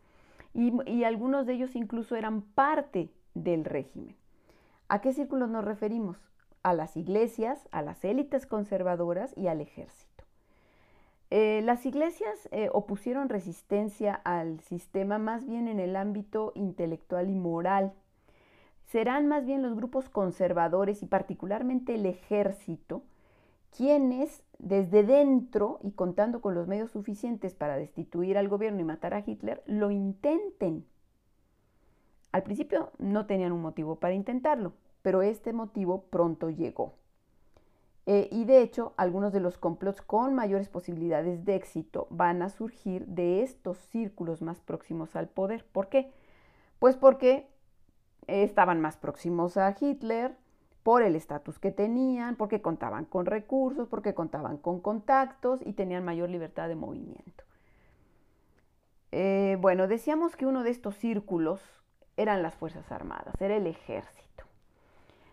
y, 0.53 0.73
y 0.89 1.03
algunos 1.03 1.45
de 1.45 1.53
ellos 1.53 1.75
incluso 1.75 2.15
eran 2.15 2.41
parte 2.41 3.09
del 3.33 3.65
régimen. 3.65 4.15
¿A 4.87 5.01
qué 5.01 5.13
círculos 5.13 5.49
nos 5.49 5.65
referimos? 5.65 6.17
A 6.63 6.73
las 6.73 6.95
iglesias, 6.97 7.67
a 7.71 7.81
las 7.81 8.03
élites 8.05 8.45
conservadoras 8.45 9.35
y 9.35 9.47
al 9.47 9.61
ejército. 9.61 10.23
Eh, 11.31 11.61
las 11.63 11.85
iglesias 11.85 12.47
eh, 12.51 12.69
opusieron 12.71 13.29
resistencia 13.29 14.13
al 14.13 14.59
sistema 14.61 15.17
más 15.17 15.45
bien 15.45 15.67
en 15.67 15.79
el 15.79 15.95
ámbito 15.95 16.51
intelectual 16.55 17.29
y 17.29 17.35
moral. 17.35 17.93
Serán 18.85 19.27
más 19.27 19.45
bien 19.45 19.63
los 19.63 19.75
grupos 19.75 20.09
conservadores 20.09 21.01
y 21.01 21.07
particularmente 21.07 21.95
el 21.95 22.05
ejército 22.05 23.03
quienes 23.75 24.43
desde 24.57 25.03
dentro 25.03 25.79
y 25.83 25.91
contando 25.91 26.39
con 26.39 26.55
los 26.55 26.67
medios 26.67 26.91
suficientes 26.91 27.55
para 27.55 27.75
destituir 27.75 28.37
al 28.37 28.47
gobierno 28.47 28.79
y 28.79 28.85
matar 28.85 29.13
a 29.13 29.23
Hitler, 29.25 29.63
lo 29.65 29.91
intenten. 29.91 30.85
Al 32.35 32.43
principio 32.43 32.91
no 32.97 33.27
tenían 33.27 33.53
un 33.53 33.61
motivo 33.61 33.95
para 33.95 34.13
intentarlo, 34.13 34.73
pero 35.01 35.21
este 35.21 35.53
motivo 35.53 36.01
pronto 36.09 36.49
llegó. 36.49 36.95
Eh, 38.07 38.27
y 38.29 38.43
de 38.43 38.61
hecho, 38.61 38.93
algunos 38.97 39.31
de 39.31 39.39
los 39.39 39.57
complots 39.57 40.01
con 40.01 40.35
mayores 40.35 40.67
posibilidades 40.67 41.45
de 41.45 41.55
éxito 41.55 42.07
van 42.09 42.41
a 42.41 42.49
surgir 42.49 43.05
de 43.05 43.41
estos 43.41 43.77
círculos 43.77 44.41
más 44.41 44.59
próximos 44.59 45.15
al 45.15 45.29
poder. 45.29 45.63
¿Por 45.63 45.87
qué? 45.87 46.11
Pues 46.77 46.97
porque 46.97 47.47
estaban 48.27 48.81
más 48.81 48.97
próximos 48.97 49.55
a 49.55 49.73
Hitler, 49.79 50.35
por 50.83 51.03
el 51.03 51.15
estatus 51.15 51.57
que 51.57 51.71
tenían, 51.71 52.35
porque 52.35 52.61
contaban 52.61 53.05
con 53.05 53.25
recursos, 53.27 53.87
porque 53.87 54.13
contaban 54.13 54.57
con 54.57 54.81
contactos 54.81 55.61
y 55.65 55.71
tenían 55.71 56.03
mayor 56.03 56.29
libertad 56.29 56.67
de 56.67 56.75
movimiento. 56.75 57.45
Eh, 59.13 59.57
bueno, 59.61 59.87
decíamos 59.87 60.35
que 60.35 60.45
uno 60.45 60.63
de 60.63 60.71
estos 60.71 60.95
círculos 60.97 61.61
eran 62.17 62.43
las 62.43 62.55
Fuerzas 62.55 62.91
Armadas, 62.91 63.39
era 63.39 63.55
el 63.55 63.67
ejército. 63.67 64.45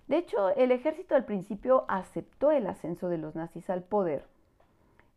De 0.09 0.19
hecho, 0.19 0.51
el 0.51 0.73
ejército 0.73 1.15
al 1.15 1.25
principio 1.25 1.85
aceptó 1.89 2.51
el 2.51 2.67
ascenso 2.67 3.09
de 3.09 3.19
los 3.19 3.35
nazis 3.35 3.71
al 3.71 3.83
poder, 3.83 4.27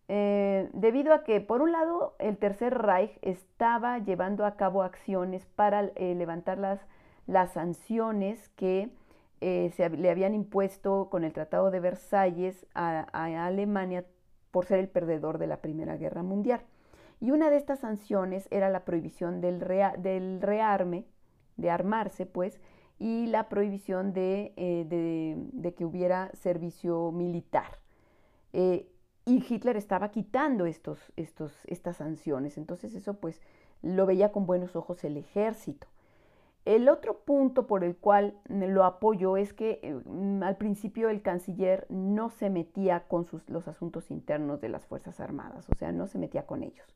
eh, 0.07 0.69
debido 0.73 1.13
a 1.13 1.23
que, 1.23 1.41
por 1.41 1.61
un 1.61 1.71
lado, 1.71 2.15
el 2.19 2.37
Tercer 2.37 2.77
Reich 2.77 3.17
estaba 3.21 3.97
llevando 3.99 4.45
a 4.45 4.55
cabo 4.55 4.83
acciones 4.83 5.45
para 5.55 5.85
eh, 5.95 6.13
levantar 6.15 6.59
las, 6.59 6.79
las, 7.25 7.53
sanciones 7.53 8.49
que 8.49 8.89
eh, 9.41 9.71
se, 9.75 9.89
le 9.89 10.11
habían 10.11 10.35
impuesto 10.35 11.09
con 11.09 11.23
el 11.23 11.33
Tratado 11.33 11.71
de 11.71 11.79
Versalles 11.79 12.67
a, 12.75 13.01
Alemania 13.45 14.05
por 14.51 14.65
ser 14.65 14.79
el 14.79 14.89
perdedor 14.89 15.39
de 15.39 15.47
la 15.47 15.57
Primera 15.57 15.97
Guerra 15.97 16.21
Mundial. 16.21 16.61
Y 17.19 17.31
una 17.31 17.49
de 17.49 17.57
estas 17.57 17.79
sanciones 17.79 18.47
era 18.51 18.69
la 18.69 18.85
prohibición 18.85 19.41
del, 19.41 19.59
del 19.97 20.39
rearme, 20.41 21.05
de 21.57 21.69
armarse, 21.69 22.25
pues, 22.25 22.59
y 22.99 23.27
la 23.27 23.49
prohibición 23.49 24.13
de, 24.13 24.53
eh, 24.55 25.73
que 25.75 25.85
hubiera 25.85 26.31
servicio 26.33 27.11
militar. 27.11 27.79
Eh, 28.53 28.87
y 29.25 29.43
Hitler 29.47 29.75
estaba 29.75 30.11
quitando 30.11 30.65
estos, 30.65 31.11
estos, 31.15 31.51
estas 31.65 31.97
sanciones, 31.97 32.57
entonces 32.57 32.93
eso 32.93 33.15
pues 33.15 33.41
lo 33.81 34.05
veía 34.05 34.31
con 34.31 34.45
buenos 34.45 34.75
ojos 34.75 35.03
el 35.03 35.17
ejército. 35.17 35.87
El 36.63 36.89
otro 36.89 37.19
punto 37.19 37.67
por 37.67 37.83
el 37.83 37.95
cual 37.95 38.39
lo 38.49 38.85
apoyo 38.85 39.37
es 39.37 39.53
que 39.53 39.79
eh, 39.83 39.99
al 40.43 40.57
principio 40.57 41.09
el 41.09 41.21
canciller 41.21 41.85
no 41.89 42.29
se 42.29 42.49
metía 42.49 43.01
con 43.07 43.27
los 43.47 43.67
asuntos 43.67 44.09
internos 44.09 44.61
de 44.61 44.69
las 44.69 44.85
Fuerzas 44.85 45.19
Armadas, 45.19 45.67
o 45.69 45.75
sea, 45.75 45.91
no 45.91 46.07
se 46.07 46.17
metía 46.17 46.45
con 46.45 46.63
ellos. 46.63 46.95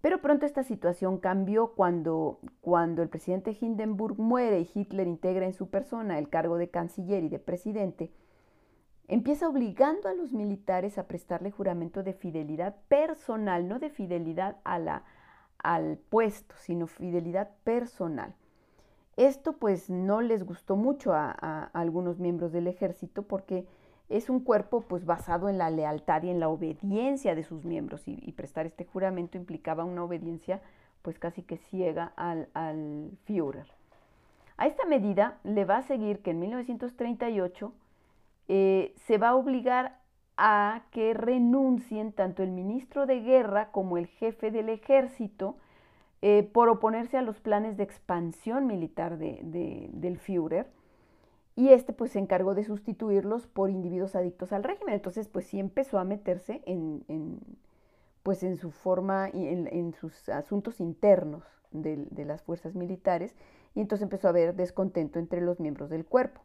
Pero 0.00 0.22
pronto 0.22 0.46
esta 0.46 0.62
situación 0.62 1.18
cambió 1.18 1.72
cuando, 1.74 2.38
cuando 2.62 3.02
el 3.02 3.10
presidente 3.10 3.56
Hindenburg 3.58 4.18
muere 4.18 4.60
y 4.60 4.70
Hitler 4.74 5.06
integra 5.06 5.44
en 5.44 5.52
su 5.52 5.68
persona 5.68 6.18
el 6.18 6.30
cargo 6.30 6.56
de 6.56 6.70
canciller 6.70 7.22
y 7.22 7.28
de 7.28 7.38
presidente, 7.38 8.10
empieza 9.08 9.48
obligando 9.48 10.08
a 10.08 10.14
los 10.14 10.32
militares 10.32 10.96
a 10.96 11.06
prestarle 11.06 11.50
juramento 11.50 12.02
de 12.02 12.14
fidelidad 12.14 12.76
personal, 12.88 13.68
no 13.68 13.78
de 13.78 13.90
fidelidad 13.90 14.56
a 14.64 14.78
la, 14.78 15.04
al 15.58 15.98
puesto, 15.98 16.54
sino 16.58 16.86
fidelidad 16.86 17.50
personal. 17.64 18.34
Esto 19.16 19.52
pues 19.52 19.90
no 19.90 20.22
les 20.22 20.44
gustó 20.44 20.76
mucho 20.76 21.12
a, 21.12 21.36
a 21.38 21.64
algunos 21.74 22.20
miembros 22.20 22.52
del 22.52 22.68
ejército 22.68 23.24
porque 23.24 23.66
es 24.10 24.28
un 24.28 24.40
cuerpo 24.40 24.82
pues 24.82 25.06
basado 25.06 25.48
en 25.48 25.56
la 25.56 25.70
lealtad 25.70 26.24
y 26.24 26.30
en 26.30 26.40
la 26.40 26.48
obediencia 26.48 27.34
de 27.34 27.44
sus 27.44 27.64
miembros 27.64 28.02
y, 28.06 28.32
prestar 28.32 28.66
este 28.66 28.84
juramento 28.84 29.38
implicaba 29.38 29.84
una 29.84 30.04
obediencia 30.04 30.60
pues 31.02 31.18
casi 31.18 31.42
que 31.42 31.56
ciega 31.56 32.12
al, 32.16 32.48
al, 32.52 33.12
Führer. 33.24 33.66
A 34.56 34.66
esta 34.66 34.84
medida 34.84 35.38
le 35.44 35.64
va 35.64 35.78
a 35.78 35.82
seguir 35.82 36.20
que 36.20 36.32
en 36.32 36.40
1938 36.40 37.72
eh, 38.48 38.94
se 39.06 39.16
va 39.16 39.28
a 39.28 39.36
obligar 39.36 40.00
a 40.36 40.82
que 40.90 41.14
renuncien 41.14 42.12
tanto 42.12 42.42
el 42.42 42.50
ministro 42.50 43.06
de 43.06 43.20
guerra 43.20 43.70
como 43.70 43.96
el 43.96 44.06
jefe 44.06 44.50
del 44.50 44.68
ejército 44.68 45.56
eh, 46.20 46.42
por 46.42 46.68
oponerse 46.68 47.16
a 47.16 47.22
los 47.22 47.40
planes 47.40 47.76
de 47.76 47.84
expansión 47.84 48.66
militar 48.66 49.18
del 49.18 50.18
Führer 50.18 50.66
y 51.56 51.70
este 51.70 51.92
pues 51.92 52.12
se 52.12 52.18
encargó 52.18 52.54
de 52.54 52.64
sustituirlos 52.64 53.46
por 53.46 53.70
individuos 53.70 54.14
adictos 54.14 54.52
al 54.52 54.64
régimen. 54.64 54.94
Entonces 54.94 55.28
pues 55.28 55.46
sí 55.46 55.58
empezó 55.58 55.98
a 55.98 56.04
meterse 56.04 56.62
en, 56.66 57.04
pues 58.22 58.42
en 58.42 58.56
su 58.56 58.70
forma 58.70 59.30
y 59.32 59.46
en, 59.48 59.94
sus 59.94 60.28
asuntos 60.28 60.80
internos 60.80 61.44
de, 61.72 62.24
las 62.24 62.42
fuerzas 62.42 62.74
militares 62.74 63.34
y 63.74 63.80
entonces 63.80 64.02
empezó 64.02 64.26
a 64.26 64.30
haber 64.30 64.54
descontento 64.54 65.18
entre 65.18 65.40
los 65.40 65.60
miembros 65.60 65.90
del 65.90 66.04
cuerpo. 66.04 66.40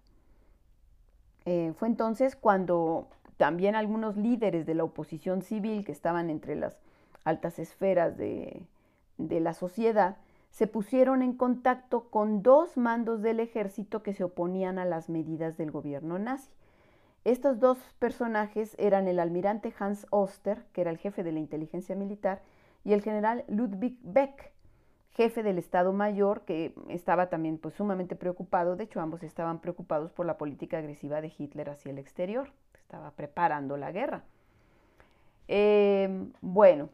Eh, 1.45 1.73
fue 1.77 1.87
entonces 1.87 2.35
cuando 2.35 3.07
también 3.37 3.75
algunos 3.75 4.17
líderes 4.17 4.65
de 4.65 4.73
la 4.73 4.83
oposición 4.83 5.41
civil 5.41 5.85
que 5.85 5.91
estaban 5.91 6.29
entre 6.29 6.55
las 6.55 6.77
altas 7.23 7.59
esferas 7.59 8.17
de, 8.17 8.63
de 9.17 9.39
la 9.39 9.53
sociedad 9.53 10.17
se 10.55 10.67
pusieron 10.67 11.21
en 11.21 11.33
contacto 11.33 12.09
con 12.09 12.41
dos 12.41 12.77
mandos 12.77 13.21
del 13.21 13.41
ejército 13.41 14.01
que 14.01 14.13
se 14.13 14.23
oponían 14.23 14.79
a 14.79 14.85
las 14.85 15.09
medidas 15.09 15.57
del 15.57 15.69
gobierno 15.69 16.17
nazi. 16.17 16.49
Estos 17.25 17.59
dos 17.59 17.77
personajes 17.99 18.73
eran 18.79 19.09
el 19.09 19.19
almirante 19.19 19.73
Hans 19.77 20.07
Oster, 20.11 20.63
que 20.71 20.79
era 20.79 20.91
el 20.91 20.97
jefe 20.97 21.23
de 21.23 21.33
la 21.33 21.39
inteligencia 21.39 21.93
militar, 21.97 22.41
y 22.85 22.93
el 22.93 23.01
general 23.01 23.43
Ludwig 23.49 23.97
Beck. 24.01 24.53
jefe 25.09 25.43
del 25.43 25.57
Estado 25.57 25.91
Mayor, 25.91 26.45
que 26.45 26.73
estaba 26.87 27.27
también 27.27 27.57
pues, 27.57 27.73
sumamente 27.73 28.15
preocupado, 28.15 28.77
de 28.77 28.85
hecho 28.85 29.01
ambos 29.01 29.23
estaban 29.23 29.59
preocupados 29.59 30.13
por 30.13 30.25
la 30.25 30.37
política 30.37 30.77
agresiva 30.77 31.19
de 31.19 31.33
Hitler 31.37 31.69
hacia 31.69 31.91
el 31.91 31.97
exterior, 31.97 32.49
estaba 32.79 33.11
preparando 33.11 33.75
la 33.75 33.91
guerra. 33.91 34.23
Em, 35.49 36.31
bueno, 36.39 36.87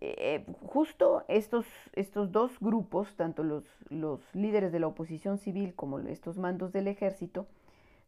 eh, 0.00 0.44
justo 0.66 1.24
estos, 1.28 1.66
estos, 1.94 2.32
dos 2.32 2.58
grupos, 2.60 3.14
tanto 3.16 3.42
los, 3.42 3.64
los, 3.88 4.20
líderes 4.34 4.72
de 4.72 4.80
la 4.80 4.86
oposición 4.86 5.38
civil 5.38 5.74
como 5.74 5.98
estos 6.00 6.38
mandos 6.38 6.72
del 6.72 6.88
ejército, 6.88 7.46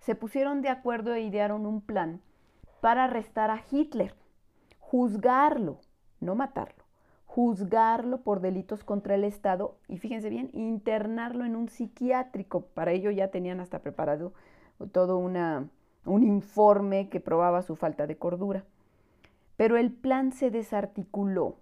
se 0.01 0.15
pusieron 0.15 0.63
de 0.63 0.69
acuerdo 0.69 1.15
e 1.15 1.23
idearon 1.23 1.67
un 1.67 1.81
plan 1.81 2.21
para 2.81 3.05
arrestar 3.05 3.51
a 3.51 3.63
Hitler, 3.71 4.15
juzgarlo, 4.79 5.79
no 6.21 6.35
matarlo, 6.35 6.85
juzgarlo 7.27 8.23
por 8.23 8.41
delitos 8.41 8.83
contra 8.83 9.15
el 9.15 9.25
Estado 9.25 9.77
y 9.89 9.99
fíjense 9.99 10.31
bien, 10.31 10.51
internarlo 10.53 11.45
en 11.45 11.57
un 11.57 11.69
psiquiátrico. 11.69 12.63
Para 12.75 12.93
ello 12.93 13.11
ya 13.11 13.29
tenían 13.29 13.61
hasta 13.61 13.81
preparado 13.81 14.33
todo 14.93 15.19
una, 15.19 15.69
un 16.05 16.25
informe 16.25 17.09
que 17.09 17.21
probaba 17.21 17.63
su 17.63 17.77
falta 17.77 18.07
de 18.07 18.17
cordura. 18.17 18.65
Pero 19.57 19.77
el 19.77 19.93
plan 19.93 20.33
se 20.33 20.51
desarticuló 20.51 21.59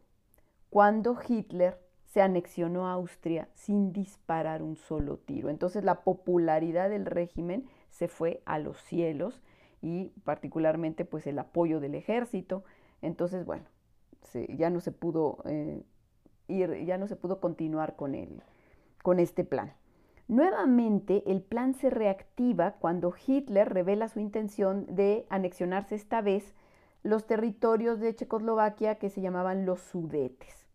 cuando 0.70 1.16
Hitler 1.26 1.78
se 2.06 2.22
anexionó 2.22 2.88
a 2.88 2.92
Austria 2.92 3.48
sin 3.54 3.92
disparar 3.92 4.62
un 4.62 4.76
solo 4.76 5.18
tiro. 5.18 5.50
Entonces 5.50 5.84
la 5.84 6.02
popularidad 6.02 6.88
del 6.88 7.06
régimen 7.06 7.66
se 7.90 8.08
fue 8.08 8.42
a 8.46 8.58
los 8.58 8.80
cielos 8.82 9.42
y 9.82 10.06
particularmente 10.24 11.04
pues 11.04 11.26
el 11.26 11.38
apoyo 11.38 11.80
del 11.80 11.94
ejército. 11.94 12.64
Entonces, 13.02 13.44
bueno, 13.44 13.64
ya 14.48 14.70
no 14.70 14.80
se 14.80 14.92
pudo 14.92 15.38
eh, 15.44 15.82
ir, 16.48 16.84
ya 16.84 16.98
no 16.98 17.06
se 17.06 17.16
pudo 17.16 17.40
continuar 17.40 17.96
con, 17.96 18.14
con 19.02 19.20
este 19.20 19.44
plan. 19.44 19.72
Nuevamente, 20.26 21.22
el 21.26 21.40
plan 21.40 21.74
se 21.74 21.88
reactiva 21.88 22.72
cuando 22.72 23.14
Hitler 23.26 23.72
revela 23.72 24.08
su 24.08 24.20
intención 24.20 24.86
de 24.94 25.26
anexionarse 25.30 25.94
esta 25.94 26.20
vez 26.20 26.54
los 27.02 27.26
territorios 27.26 28.00
de 28.00 28.14
Checoslovaquia 28.14 28.96
que 28.96 29.10
se 29.10 29.20
llamaban 29.20 29.66
los 29.66 29.80
Sudetes. 29.80 30.66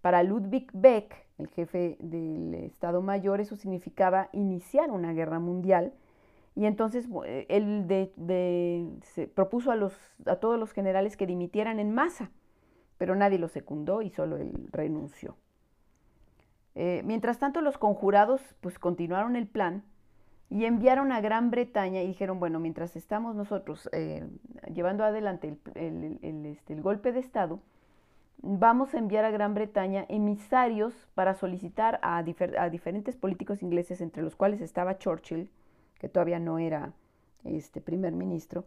Para 0.00 0.22
Ludwig 0.22 0.70
Beck, 0.72 1.26
el 1.38 1.48
jefe 1.48 1.96
del 2.00 2.54
Estado 2.54 3.02
Mayor, 3.02 3.40
eso 3.40 3.56
significaba 3.56 4.28
iniciar 4.32 4.90
una 4.90 5.12
guerra 5.12 5.38
mundial 5.38 5.92
y 6.54 6.64
entonces 6.64 7.06
él 7.48 7.86
se 9.02 9.26
propuso 9.26 9.72
a 9.72 10.36
todos 10.36 10.58
los 10.58 10.72
generales 10.72 11.16
que 11.16 11.26
dimitieran 11.26 11.78
en 11.78 11.92
masa, 11.92 12.30
pero 12.96 13.14
nadie 13.14 13.38
lo 13.38 13.48
secundó 13.48 14.00
y 14.00 14.10
solo 14.10 14.38
él 14.38 14.68
renunció. 14.72 15.36
Eh, 16.74 17.02
mientras 17.04 17.38
tanto, 17.38 17.60
los 17.60 17.78
conjurados 17.78 18.54
pues 18.60 18.78
continuaron 18.78 19.36
el 19.36 19.46
plan 19.46 19.82
y 20.48 20.64
enviaron 20.64 21.10
a 21.10 21.20
Gran 21.20 21.50
Bretaña 21.50 22.02
y 22.02 22.06
dijeron, 22.06 22.38
bueno, 22.38 22.60
mientras 22.60 22.94
estamos 22.94 23.34
nosotros 23.34 23.88
eh, 23.92 24.24
llevando 24.72 25.04
adelante 25.04 25.56
este, 25.74 26.72
el, 26.72 26.82
golpe 26.82 27.12
de 27.12 27.18
Estado, 27.18 27.60
vamos 28.38 28.94
a 28.94 28.98
enviar 28.98 29.24
a 29.24 29.30
Gran 29.30 29.54
Bretaña 29.54 30.06
emisarios 30.08 30.94
para 31.14 31.34
solicitar 31.34 31.98
a, 32.02 32.22
diferentes 32.22 33.16
políticos 33.16 33.62
ingleses, 33.62 34.00
entre 34.00 34.22
los 34.22 34.36
cuales 34.36 34.60
estaba 34.60 34.98
Churchill, 34.98 35.50
que 35.98 36.08
todavía 36.08 36.38
no 36.38 36.58
era 36.58 36.92
este, 37.44 37.80
primer 37.80 38.12
ministro, 38.12 38.64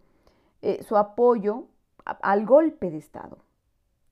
eh, 0.62 0.84
su 0.84 0.98
apoyo 0.98 1.66
al 2.04 2.46
golpe 2.46 2.92
de 2.92 2.98
Estado, 2.98 3.38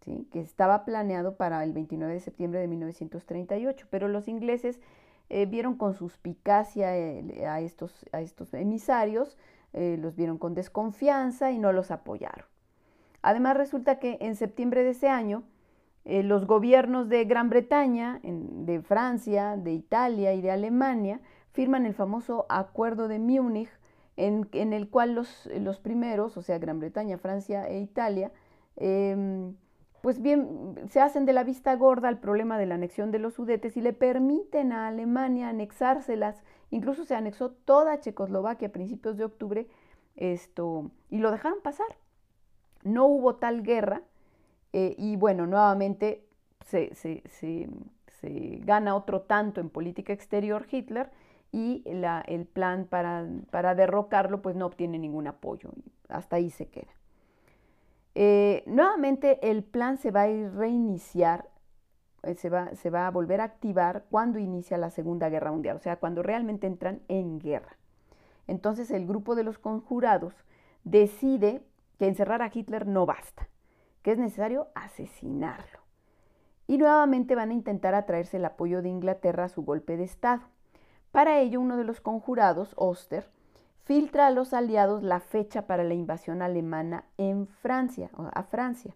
¿sí? 0.06 0.28
que 0.32 0.40
estaba 0.40 0.86
planeado 0.86 1.36
para 1.36 1.64
el 1.66 1.74
29 1.74 2.14
de 2.14 2.20
septiembre 2.22 2.62
de 2.62 2.68
1938, 2.68 3.88
pero 3.90 4.08
los 4.08 4.30
ingleses 4.30 4.80
eh, 5.30 5.46
vieron 5.46 5.76
con 5.76 5.94
suspicacia 5.94 6.96
eh, 6.98 7.46
a, 7.46 7.60
estos, 7.60 8.06
a 8.12 8.22
estos 8.22 8.54
emisarios, 8.54 9.38
eh, 9.74 9.98
los 10.00 10.16
vieron 10.16 10.38
con 10.38 10.54
desconfianza 10.54 11.52
y 11.52 11.60
no 11.60 11.74
los 11.74 11.92
apoyaron. 11.92 12.46
Además 13.22 13.58
resulta 13.58 14.00
que 14.00 14.18
en 14.22 14.36
septiembre 14.36 14.84
de 14.84 14.92
ese 14.92 15.10
año, 15.10 15.44
los 16.06 16.46
gobiernos 16.46 17.10
de 17.10 17.26
Gran 17.26 17.50
Bretaña, 17.50 18.22
de 18.24 18.82
Francia, 18.82 19.58
de 19.58 19.74
Italia 19.74 20.34
y 20.34 20.40
de 20.42 20.52
Alemania 20.52 21.20
firman 21.52 21.86
el 21.86 21.94
famoso 21.94 22.46
Acuerdo 22.48 23.10
de 23.10 23.20
Múnich, 23.20 23.70
en, 24.16 24.48
el 24.72 24.90
cual 24.90 25.16
los, 25.16 25.50
los, 25.60 25.80
primeros, 25.80 26.38
o 26.38 26.42
sea, 26.42 26.60
Gran 26.60 26.80
Bretaña, 26.80 27.18
Francia 27.18 27.68
e 27.68 27.82
Italia, 27.82 28.32
em, 28.78 29.56
pues 30.02 30.22
bien, 30.22 30.76
se 30.90 31.02
hacen 31.02 31.26
de 31.26 31.34
la 31.34 31.44
vista 31.44 31.76
gorda 31.76 32.08
al 32.08 32.20
problema 32.20 32.58
de 32.58 32.66
la 32.66 32.76
anexión 32.76 33.12
de 33.12 33.20
los 33.20 33.34
Sudetes 33.34 33.78
y 33.78 33.82
le 33.82 33.94
permiten 33.94 34.72
a 34.72 34.88
Alemania 34.88 35.50
anexárselas. 35.50 36.44
Incluso 36.70 37.06
se 37.06 37.16
anexó 37.16 37.52
toda 37.52 38.00
Checoslovaquia 38.00 38.68
a 38.68 38.72
principios 38.72 39.18
de 39.18 39.26
octubre 39.26 39.68
esto, 40.18 40.92
y 41.10 41.20
lo 41.20 41.32
dejaron 41.32 41.62
pasar. 41.62 41.88
No 42.84 43.06
hubo 43.06 43.36
tal 43.36 43.64
guerra 43.64 44.02
eh, 44.74 44.96
y 44.98 45.16
bueno, 45.16 45.48
nuevamente 45.48 46.26
se, 46.66 46.92
gana 48.66 48.96
otro 48.96 49.22
tanto 49.22 49.62
en 49.62 49.70
política 49.70 50.12
exterior 50.12 50.66
Hitler 50.70 51.10
y 51.52 51.84
el 51.86 52.46
plan 52.46 52.86
para, 52.86 53.26
para 53.52 53.74
derrocarlo 53.74 54.42
pues 54.42 54.56
no 54.56 54.66
obtiene 54.66 55.00
ningún 55.00 55.28
apoyo. 55.28 55.72
Hasta 56.10 56.36
ahí 56.38 56.50
se 56.50 56.68
queda. 56.68 56.97
Eh, 58.20 58.64
nuevamente 58.66 59.48
el 59.48 59.64
plan 59.64 60.00
se 60.00 60.10
va 60.10 60.24
a 60.24 60.50
reiniciar, 60.50 61.52
eh, 62.24 62.34
se, 62.34 62.50
va, 62.50 62.74
se 62.74 62.90
va 62.90 63.06
a 63.06 63.12
volver 63.12 63.42
a 63.42 63.44
activar 63.44 64.06
cuando 64.10 64.40
inicia 64.40 64.80
la 64.80 64.90
Segunda 64.90 65.30
Guerra 65.30 65.52
Mundial, 65.52 65.78
o 65.78 65.80
sea, 65.80 65.98
cuando 65.98 66.24
realmente 66.24 66.66
entran 66.66 67.04
en 67.10 67.38
guerra. 67.38 67.78
Entonces 68.48 68.90
el 68.90 69.06
grupo 69.06 69.36
de 69.36 69.44
los 69.44 69.60
conjurados 69.60 70.34
decide 70.84 71.62
que 72.00 72.08
encerrar 72.08 72.42
a 72.42 72.50
Hitler 72.52 72.88
no 72.88 73.06
basta, 73.06 73.50
que 74.02 74.14
es 74.14 74.18
necesario 74.18 74.70
asesinarlo. 74.74 75.78
Y 76.66 76.80
nuevamente 76.80 77.36
van 77.36 77.52
a 77.52 77.54
intentar 77.54 77.94
atraerse 77.94 78.38
el 78.38 78.46
apoyo 78.46 78.82
de 78.82 78.90
Inglaterra 78.90 79.44
a 79.44 79.50
su 79.50 79.62
golpe 79.62 79.96
de 79.96 80.06
Estado. 80.06 80.42
Para 81.12 81.40
ello, 81.40 81.62
uno 81.62 81.78
de 81.78 81.84
los 81.84 82.02
conjurados, 82.02 82.74
Oster, 82.78 83.30
filtra 83.88 84.28
a 84.28 84.32
los 84.32 84.54
aliados 84.54 85.02
la 85.02 85.22
fecha 85.22 85.66
para 85.66 85.86
la 85.86 85.94
invasión 85.94 86.42
alemana 86.42 87.06
en 87.18 87.48
Francia, 87.48 88.10
a 88.34 88.44
Francia. 88.44 88.94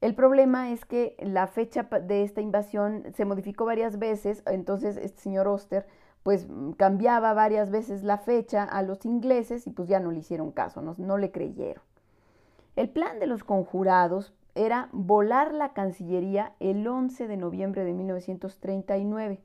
El 0.00 0.16
problema 0.16 0.72
es 0.72 0.84
que 0.84 1.14
la 1.20 1.46
fecha 1.46 1.84
de 1.84 2.24
esta 2.24 2.40
invasión 2.40 3.04
se 3.14 3.24
modificó 3.24 3.64
varias 3.64 4.00
veces, 4.00 4.42
entonces 4.46 4.96
este 4.96 5.22
señor 5.22 5.46
Oster 5.46 5.86
pues 6.24 6.48
cambiaba 6.76 7.32
varias 7.32 7.70
veces 7.70 8.02
la 8.02 8.18
fecha 8.18 8.64
a 8.64 8.82
los 8.82 9.04
ingleses 9.04 9.68
y 9.68 9.70
pues 9.70 9.88
ya 9.88 10.00
no 10.00 10.10
le 10.10 10.18
hicieron 10.18 10.50
caso, 10.50 10.82
no, 10.82 10.96
no 10.98 11.16
le 11.16 11.30
creyeron. 11.30 11.84
El 12.74 12.88
plan 12.88 13.20
de 13.20 13.28
los 13.28 13.44
conjurados 13.44 14.34
era 14.56 14.88
volar 14.90 15.54
la 15.54 15.74
Cancillería 15.74 16.54
el 16.58 16.84
11 16.84 17.28
de 17.28 17.36
noviembre 17.36 17.84
de 17.84 17.92
1939. 17.92 19.40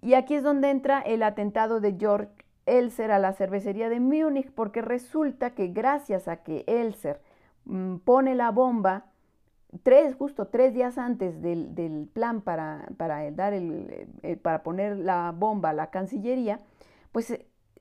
Y 0.00 0.14
aquí 0.14 0.34
es 0.34 0.42
donde 0.42 0.70
entra 0.70 1.00
el 1.00 1.22
atentado 1.22 1.78
de 1.78 1.96
York 1.96 2.41
Elser 2.66 3.10
a 3.10 3.18
la 3.18 3.32
cervecería 3.32 3.88
de 3.88 4.00
Múnich 4.00 4.50
porque 4.52 4.82
resulta 4.82 5.50
que 5.54 5.68
gracias 5.68 6.28
a 6.28 6.38
que 6.38 6.64
Elser 6.66 7.20
mm, 7.64 7.96
pone 7.98 8.34
la 8.34 8.50
bomba 8.50 9.06
tres, 9.82 10.14
justo 10.14 10.48
tres 10.48 10.74
días 10.74 10.98
antes 10.98 11.40
del, 11.40 12.08
plan 12.12 12.42
para, 12.42 12.88
para, 12.96 13.30
dar 13.30 13.52
el, 13.52 14.08
eh, 14.22 14.36
para 14.36 14.62
poner 14.62 14.96
la 14.98 15.32
bomba 15.36 15.70
a 15.70 15.74
la 15.74 15.90
Cancillería, 15.90 16.60
pues 17.10 17.26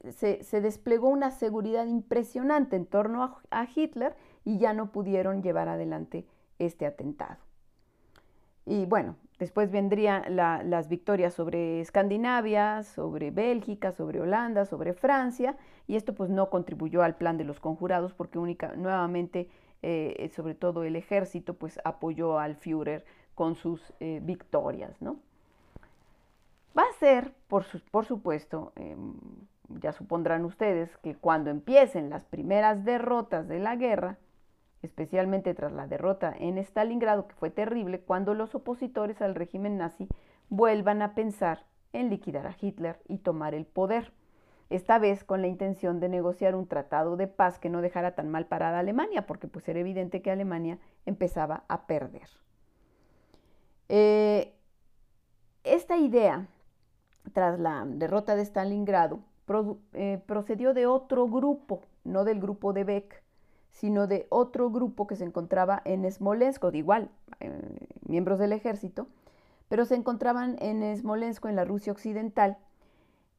se, 0.10 0.44
se, 0.44 0.62
desplegó 0.62 1.10
una 1.10 1.32
seguridad 1.32 1.86
impresionante 1.86 2.76
en 2.76 2.86
torno 2.86 3.38
a 3.52 3.68
Hitler 3.76 4.16
y 4.46 4.58
ya 4.58 4.74
no 4.74 4.92
pudieron 4.92 5.44
llevar 5.44 5.68
adelante 5.68 6.26
este 6.60 6.86
atentado. 6.86 7.51
Y 8.72 8.86
bueno, 8.86 9.18
después 9.38 9.70
vendrían 9.70 10.38
las 10.38 10.88
victorias 10.88 11.34
sobre 11.34 11.82
Escandinavia, 11.82 12.84
sobre 12.84 13.30
Bélgica, 13.30 13.92
sobre 13.92 14.22
Holanda, 14.22 14.64
sobre 14.64 14.94
Francia, 14.94 15.58
y 15.88 15.98
esto 15.98 16.16
pues 16.16 16.30
no 16.30 16.50
contribuyó 16.50 17.04
al 17.04 17.18
plan 17.18 17.38
de 17.38 17.44
los 17.44 17.60
conjurados 17.60 18.14
porque 18.14 18.40
única, 18.40 18.74
nuevamente, 18.78 19.50
eh, 19.82 20.32
sobre 20.34 20.56
todo 20.56 20.86
el 20.86 20.96
ejército, 20.96 21.54
pues 21.56 21.82
apoyó 21.84 22.40
al 22.40 22.56
Führer 22.56 23.04
con 23.36 23.56
sus 23.56 23.82
eh, 24.00 24.22
victorias, 24.24 25.02
¿no? 25.02 25.18
Va 26.78 26.84
a 26.84 26.94
ser, 26.98 27.34
por, 27.50 27.66
por 27.92 28.06
supuesto, 28.06 28.72
em, 28.78 29.16
ya 29.82 29.92
supondrán 29.92 30.46
ustedes 30.46 30.96
que 31.00 31.14
cuando 31.16 31.50
empiecen 31.50 32.10
las 32.10 32.24
primeras 32.24 32.86
derrotas 32.86 33.50
de 33.50 33.60
la 33.60 33.76
guerra, 33.76 34.18
especialmente 34.82 35.54
tras 35.54 35.72
la 35.72 35.88
derrota 35.88 36.34
en 36.38 36.58
Stalingrado, 36.58 37.28
que 37.28 37.36
fue 37.36 37.50
terrible, 37.50 38.00
cuando 38.00 38.34
los 38.34 38.56
opositores 38.56 39.22
al 39.22 39.36
régimen 39.36 39.78
nazi 39.78 40.08
vuelvan 40.50 41.02
a 41.02 41.14
pensar 41.14 41.66
en 41.94 42.10
liquidar 42.10 42.48
a 42.48 42.56
Hitler 42.60 43.00
y 43.08 43.20
tomar 43.20 43.54
el 43.54 43.66
poder, 43.66 44.14
esta 44.70 45.00
vez 45.00 45.24
con 45.24 45.42
la 45.42 45.48
intención 45.48 46.00
de 46.00 46.08
negociar 46.08 46.56
un 46.56 46.68
tratado 46.68 47.18
de 47.18 47.28
paz 47.28 47.60
que 47.60 47.70
no 47.70 47.82
dejara 47.82 48.16
tan 48.16 48.30
mal 48.30 48.48
parada 48.48 48.78
a 48.78 48.80
Alemania, 48.80 49.28
porque 49.28 49.48
pues 49.48 49.68
era 49.68 49.80
evidente 49.80 50.22
que 50.22 50.32
Alemania 50.32 50.80
empezaba 51.06 51.66
a 51.68 51.86
perder. 51.88 52.30
Eh, 53.90 54.54
esta 55.66 55.98
idea, 55.98 56.48
tras 57.34 57.60
la 57.60 57.84
derrota 57.86 58.36
de 58.36 58.44
Stalingrado, 58.44 59.20
eh, 59.94 60.22
procedió 60.26 60.74
de 60.74 60.88
otro 60.88 61.28
grupo, 61.28 61.82
no 62.06 62.24
del 62.24 62.40
grupo 62.40 62.72
de 62.72 62.86
Beck, 62.86 63.21
sino 63.72 64.08
de 64.08 64.28
otro 64.30 64.70
grupo 64.70 65.08
que 65.08 65.16
se 65.16 65.24
encontraba 65.24 65.82
en 65.86 66.10
Smolensk, 66.10 66.64
de 66.66 66.78
igual, 66.78 67.10
eh, 67.40 67.52
miembros 68.08 68.40
del 68.40 68.54
ejército, 68.54 69.08
pero 69.70 69.86
se 69.86 69.96
encontraban 69.96 70.58
en 70.60 70.96
Smolensk, 70.96 71.46
en 71.46 71.56
la 71.56 71.66
Rusia 71.66 71.94
occidental, 71.94 72.58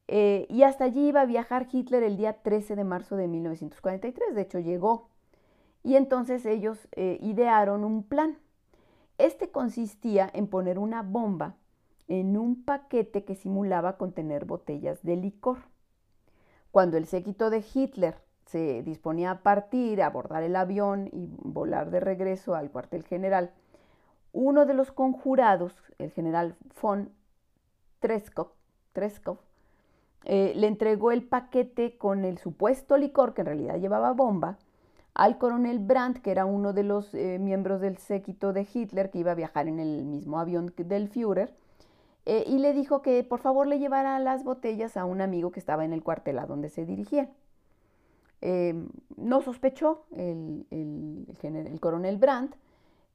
eh, 0.07 0.45
y 0.49 0.63
hasta 0.63 0.85
allí 0.85 1.07
iba 1.07 1.21
a 1.21 1.25
viajar 1.25 1.67
Hitler 1.71 2.03
el 2.03 2.17
día 2.17 2.41
13 2.41 2.75
de 2.75 2.83
marzo 2.83 3.15
de 3.15 3.27
1943, 3.27 4.35
de 4.35 4.41
hecho 4.41 4.59
llegó. 4.59 5.07
Y 5.83 5.95
entonces 5.95 6.45
ellos 6.45 6.87
idearon 6.95 7.83
un 7.83 8.03
plan. 8.03 8.37
Este 9.17 9.49
consistía 9.49 10.29
en 10.33 10.47
poner 10.47 10.79
una 10.79 11.01
bomba 11.01 11.55
en 12.07 12.37
un 12.37 12.63
paquete 12.63 13.23
que 13.23 13.35
simulaba 13.35 13.97
contener 13.97 14.45
botellas 14.45 15.01
de 15.03 15.15
licor. 15.15 15.59
Cuando 16.71 16.97
el 16.97 17.05
séquito 17.05 17.49
de 17.49 17.63
Hitler 17.73 18.15
se 18.45 18.83
disponía 18.83 19.31
a 19.31 19.39
partir, 19.41 20.01
a 20.01 20.07
abordar 20.07 20.43
el 20.43 20.55
avión 20.55 21.09
y 21.11 21.29
volar 21.43 21.91
de 21.91 21.99
regreso 21.99 22.55
al 22.55 22.71
cuartel 22.71 23.03
general, 23.03 23.51
uno 24.31 24.65
de 24.65 24.73
los 24.73 24.91
conjurados, 24.91 25.73
el 25.99 26.11
general 26.11 26.55
von 26.81 27.11
Treskov, 27.99 28.49
eh, 30.25 30.53
le 30.55 30.67
entregó 30.67 31.11
el 31.11 31.23
paquete 31.23 31.97
con 31.97 32.25
el 32.25 32.37
supuesto 32.37 32.97
licor, 32.97 33.33
que 33.33 33.41
en 33.41 33.47
realidad 33.47 33.77
llevaba 33.77 34.11
bomba, 34.13 34.57
al 35.13 35.37
coronel 35.37 35.79
Brandt, 35.79 36.21
que 36.21 36.31
era 36.31 36.45
uno 36.45 36.73
de 36.73 36.83
los 36.83 37.13
eh, 37.13 37.37
miembros 37.39 37.81
del 37.81 37.97
séquito 37.97 38.53
de 38.53 38.67
Hitler, 38.71 39.11
que 39.11 39.19
iba 39.19 39.31
a 39.31 39.35
viajar 39.35 39.67
en 39.67 39.79
el 39.79 40.05
mismo 40.05 40.39
avión 40.39 40.73
del 40.75 41.09
Führer, 41.09 41.53
eh, 42.25 42.43
y 42.47 42.57
le 42.59 42.73
dijo 42.73 43.01
que 43.01 43.23
por 43.23 43.39
favor 43.39 43.67
le 43.67 43.79
llevara 43.79 44.17
las 44.19 44.43
botellas 44.43 44.97
a 44.97 45.05
un 45.05 45.21
amigo 45.21 45.51
que 45.51 45.59
estaba 45.59 45.85
en 45.85 45.93
el 45.93 46.03
cuartel 46.03 46.39
a 46.39 46.45
donde 46.45 46.69
se 46.69 46.85
dirigía. 46.85 47.29
Em, 48.45 48.89
no 49.15 49.41
sospechó 49.41 50.03
el, 50.11 50.67
el, 50.69 51.79
coronel 51.79 52.17
Brandt 52.17 52.57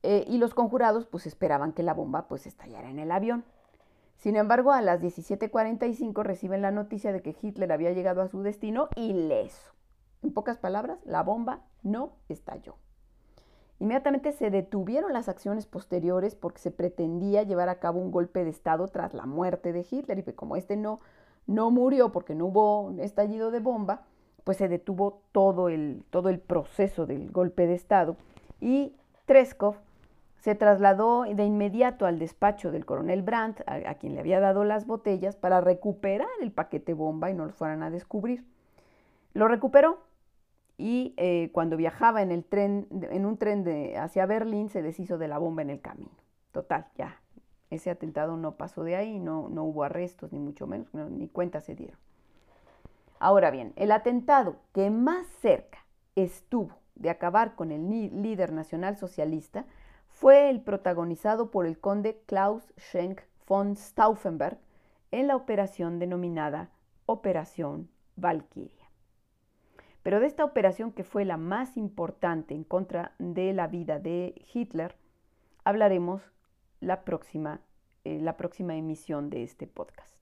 eh, 0.03 0.25
y 0.27 0.39
los 0.39 0.55
conjurados 0.55 1.05
pues 1.05 1.27
esperaban 1.27 1.75
que 1.75 1.83
la 1.83 1.93
bomba 1.93 2.29
pues 2.29 2.47
estallara 2.47 2.89
en 2.89 2.99
el 2.99 3.13
avión. 3.13 3.45
Sin 4.17 4.37
embargo, 4.37 4.73
a 4.73 4.81
las 4.81 5.03
17:45 5.03 6.23
reciben 6.23 6.63
la 6.63 6.71
noticia 6.71 7.13
de 7.13 7.21
que 7.21 7.37
Hitler 7.43 7.71
había 7.73 7.93
llegado 7.93 8.23
a 8.23 8.29
su 8.29 8.41
destino 8.41 8.89
ileso. 8.97 9.75
En 10.23 10.33
pocas 10.33 10.57
palabras, 10.57 10.99
la 11.05 11.23
bomba 11.23 11.61
no 11.83 12.13
estalló. 12.31 12.77
Inmediatamente 13.81 14.33
se 14.33 14.49
detuvieron 14.49 15.13
las 15.13 15.29
acciones 15.29 15.67
posteriores 15.67 16.37
porque 16.37 16.61
se 16.61 16.71
pretendía 16.71 17.43
llevar 17.43 17.69
a 17.69 17.81
cabo 17.81 18.01
un 18.01 18.13
golpe 18.13 18.45
de 18.45 18.51
Estado 18.51 18.89
tras 18.89 19.13
la 19.13 19.27
muerte 19.27 19.75
de 19.75 19.87
Hitler 19.89 20.21
y 20.21 20.23
pues 20.23 20.35
como 20.35 20.57
este 20.57 20.79
no, 20.79 21.01
no 21.47 21.71
murió 21.71 22.13
porque 22.13 22.35
no 22.35 22.47
hubo 22.47 22.95
estallido 22.99 23.51
de 23.51 23.61
bomba, 23.61 24.07
pues 24.49 24.57
se 24.57 24.69
detuvo 24.69 25.21
todo 25.31 25.69
el, 25.69 26.05
todo 26.09 26.31
el 26.31 26.39
proceso 26.39 27.05
del 27.05 27.31
golpe 27.31 27.67
de 27.67 27.75
Estado 27.75 28.17
y 28.63 28.95
Treskov 29.27 29.75
se 30.39 30.55
trasladó 30.55 31.25
de 31.25 31.45
inmediato 31.45 32.07
al 32.07 32.19
despacho 32.19 32.71
del 32.71 32.87
coronel 32.87 33.21
Brandt, 33.21 33.61
a, 33.67 33.97
quien 33.97 34.15
le 34.15 34.21
había 34.21 34.41
dado 34.41 34.65
las 34.65 34.87
botellas, 34.87 35.37
para 35.37 35.61
recuperar 35.61 36.31
el 36.41 36.51
paquete 36.51 36.95
bomba 36.95 37.31
y 37.31 37.35
no 37.35 37.45
lo 37.45 37.53
fueran 37.53 37.83
a 37.83 37.91
descubrir. 37.91 38.43
Lo 39.35 39.49
recuperó 39.49 39.99
y 40.79 41.13
eh, 41.19 41.51
cuando 41.53 41.77
viajaba 41.77 42.23
en, 42.23 42.33
el 42.33 42.43
tren, 42.43 42.87
en 42.91 43.27
un 43.27 43.37
tren 43.37 43.65
de, 43.65 43.99
hacia 43.99 44.25
Berlín 44.25 44.71
se 44.71 44.81
deshizo 44.81 45.19
de 45.19 45.29
la 45.29 45.37
bomba 45.37 45.61
en 45.61 45.69
el 45.69 45.83
camino. 45.83 46.17
Total, 46.53 46.87
ya, 46.97 47.21
ese 47.69 47.91
atentado 47.91 48.39
no 48.39 48.57
pasó 48.57 48.83
de 48.83 48.97
ahí, 48.97 49.19
no, 49.19 49.51
no 49.51 49.65
hubo 49.65 49.85
arrestos, 49.85 50.33
ni 50.33 50.39
mucho 50.39 50.67
menos, 50.67 50.89
ni 50.95 51.29
cuenta 51.29 51.61
se 51.61 51.75
dieron. 51.75 51.99
Ahora 53.21 53.51
bien, 53.51 53.73
el 53.77 53.93
atentado 53.93 54.57
que 54.73 54.91
más 54.91 55.27
cerca 55.41 55.85
estuvo 56.15 56.79
de 56.95 57.11
acabar 57.11 57.55
con 57.55 57.73
el 57.73 57.89
líder 58.23 58.53
nacional 58.53 58.97
socialista 58.97 59.67
fue 60.09 60.51
el 60.51 60.61
protagonizado 60.61 61.51
por 61.51 61.67
el 61.67 61.79
conde 61.79 62.21
Klaus 62.27 62.73
Schenk 62.79 63.21
von 63.47 63.77
Stauffenberg 63.77 64.59
en 65.11 65.27
la 65.27 65.37
operación 65.37 65.99
denominada 65.99 66.71
Operación 67.07 67.89
Valkyrie. 68.17 68.89
Pero 70.03 70.21
de 70.21 70.27
esta 70.27 70.45
operación, 70.45 70.93
que 70.93 71.05
fue 71.05 71.25
la 71.25 71.37
más 71.37 71.77
importante 71.77 72.55
en 72.55 72.65
contra 72.65 73.15
de 73.19 73.53
la 73.53 73.67
vida 73.67 73.99
de 73.99 74.35
Hitler, 74.53 74.97
hablaremos 75.65 76.23
la 76.81 77.05
próxima, 77.05 77.61
eh, 78.05 78.19
la 78.21 78.37
próxima 78.37 78.77
emisión 78.77 79.31
de 79.31 79.43
este 79.43 79.67
podcast. 79.67 80.17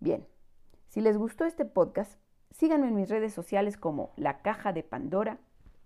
Bien, 0.00 0.26
si 0.94 1.00
les 1.00 1.18
gustó 1.18 1.44
este 1.44 1.64
podcast, 1.64 2.20
síganme 2.52 2.86
en 2.86 2.94
mis 2.94 3.08
redes 3.08 3.34
sociales 3.34 3.76
como 3.76 4.12
La 4.14 4.42
Caja 4.42 4.72
de 4.72 4.84
Pandora 4.84 5.40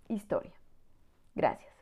Historia. 0.06 0.52
Gracias. 1.34 1.77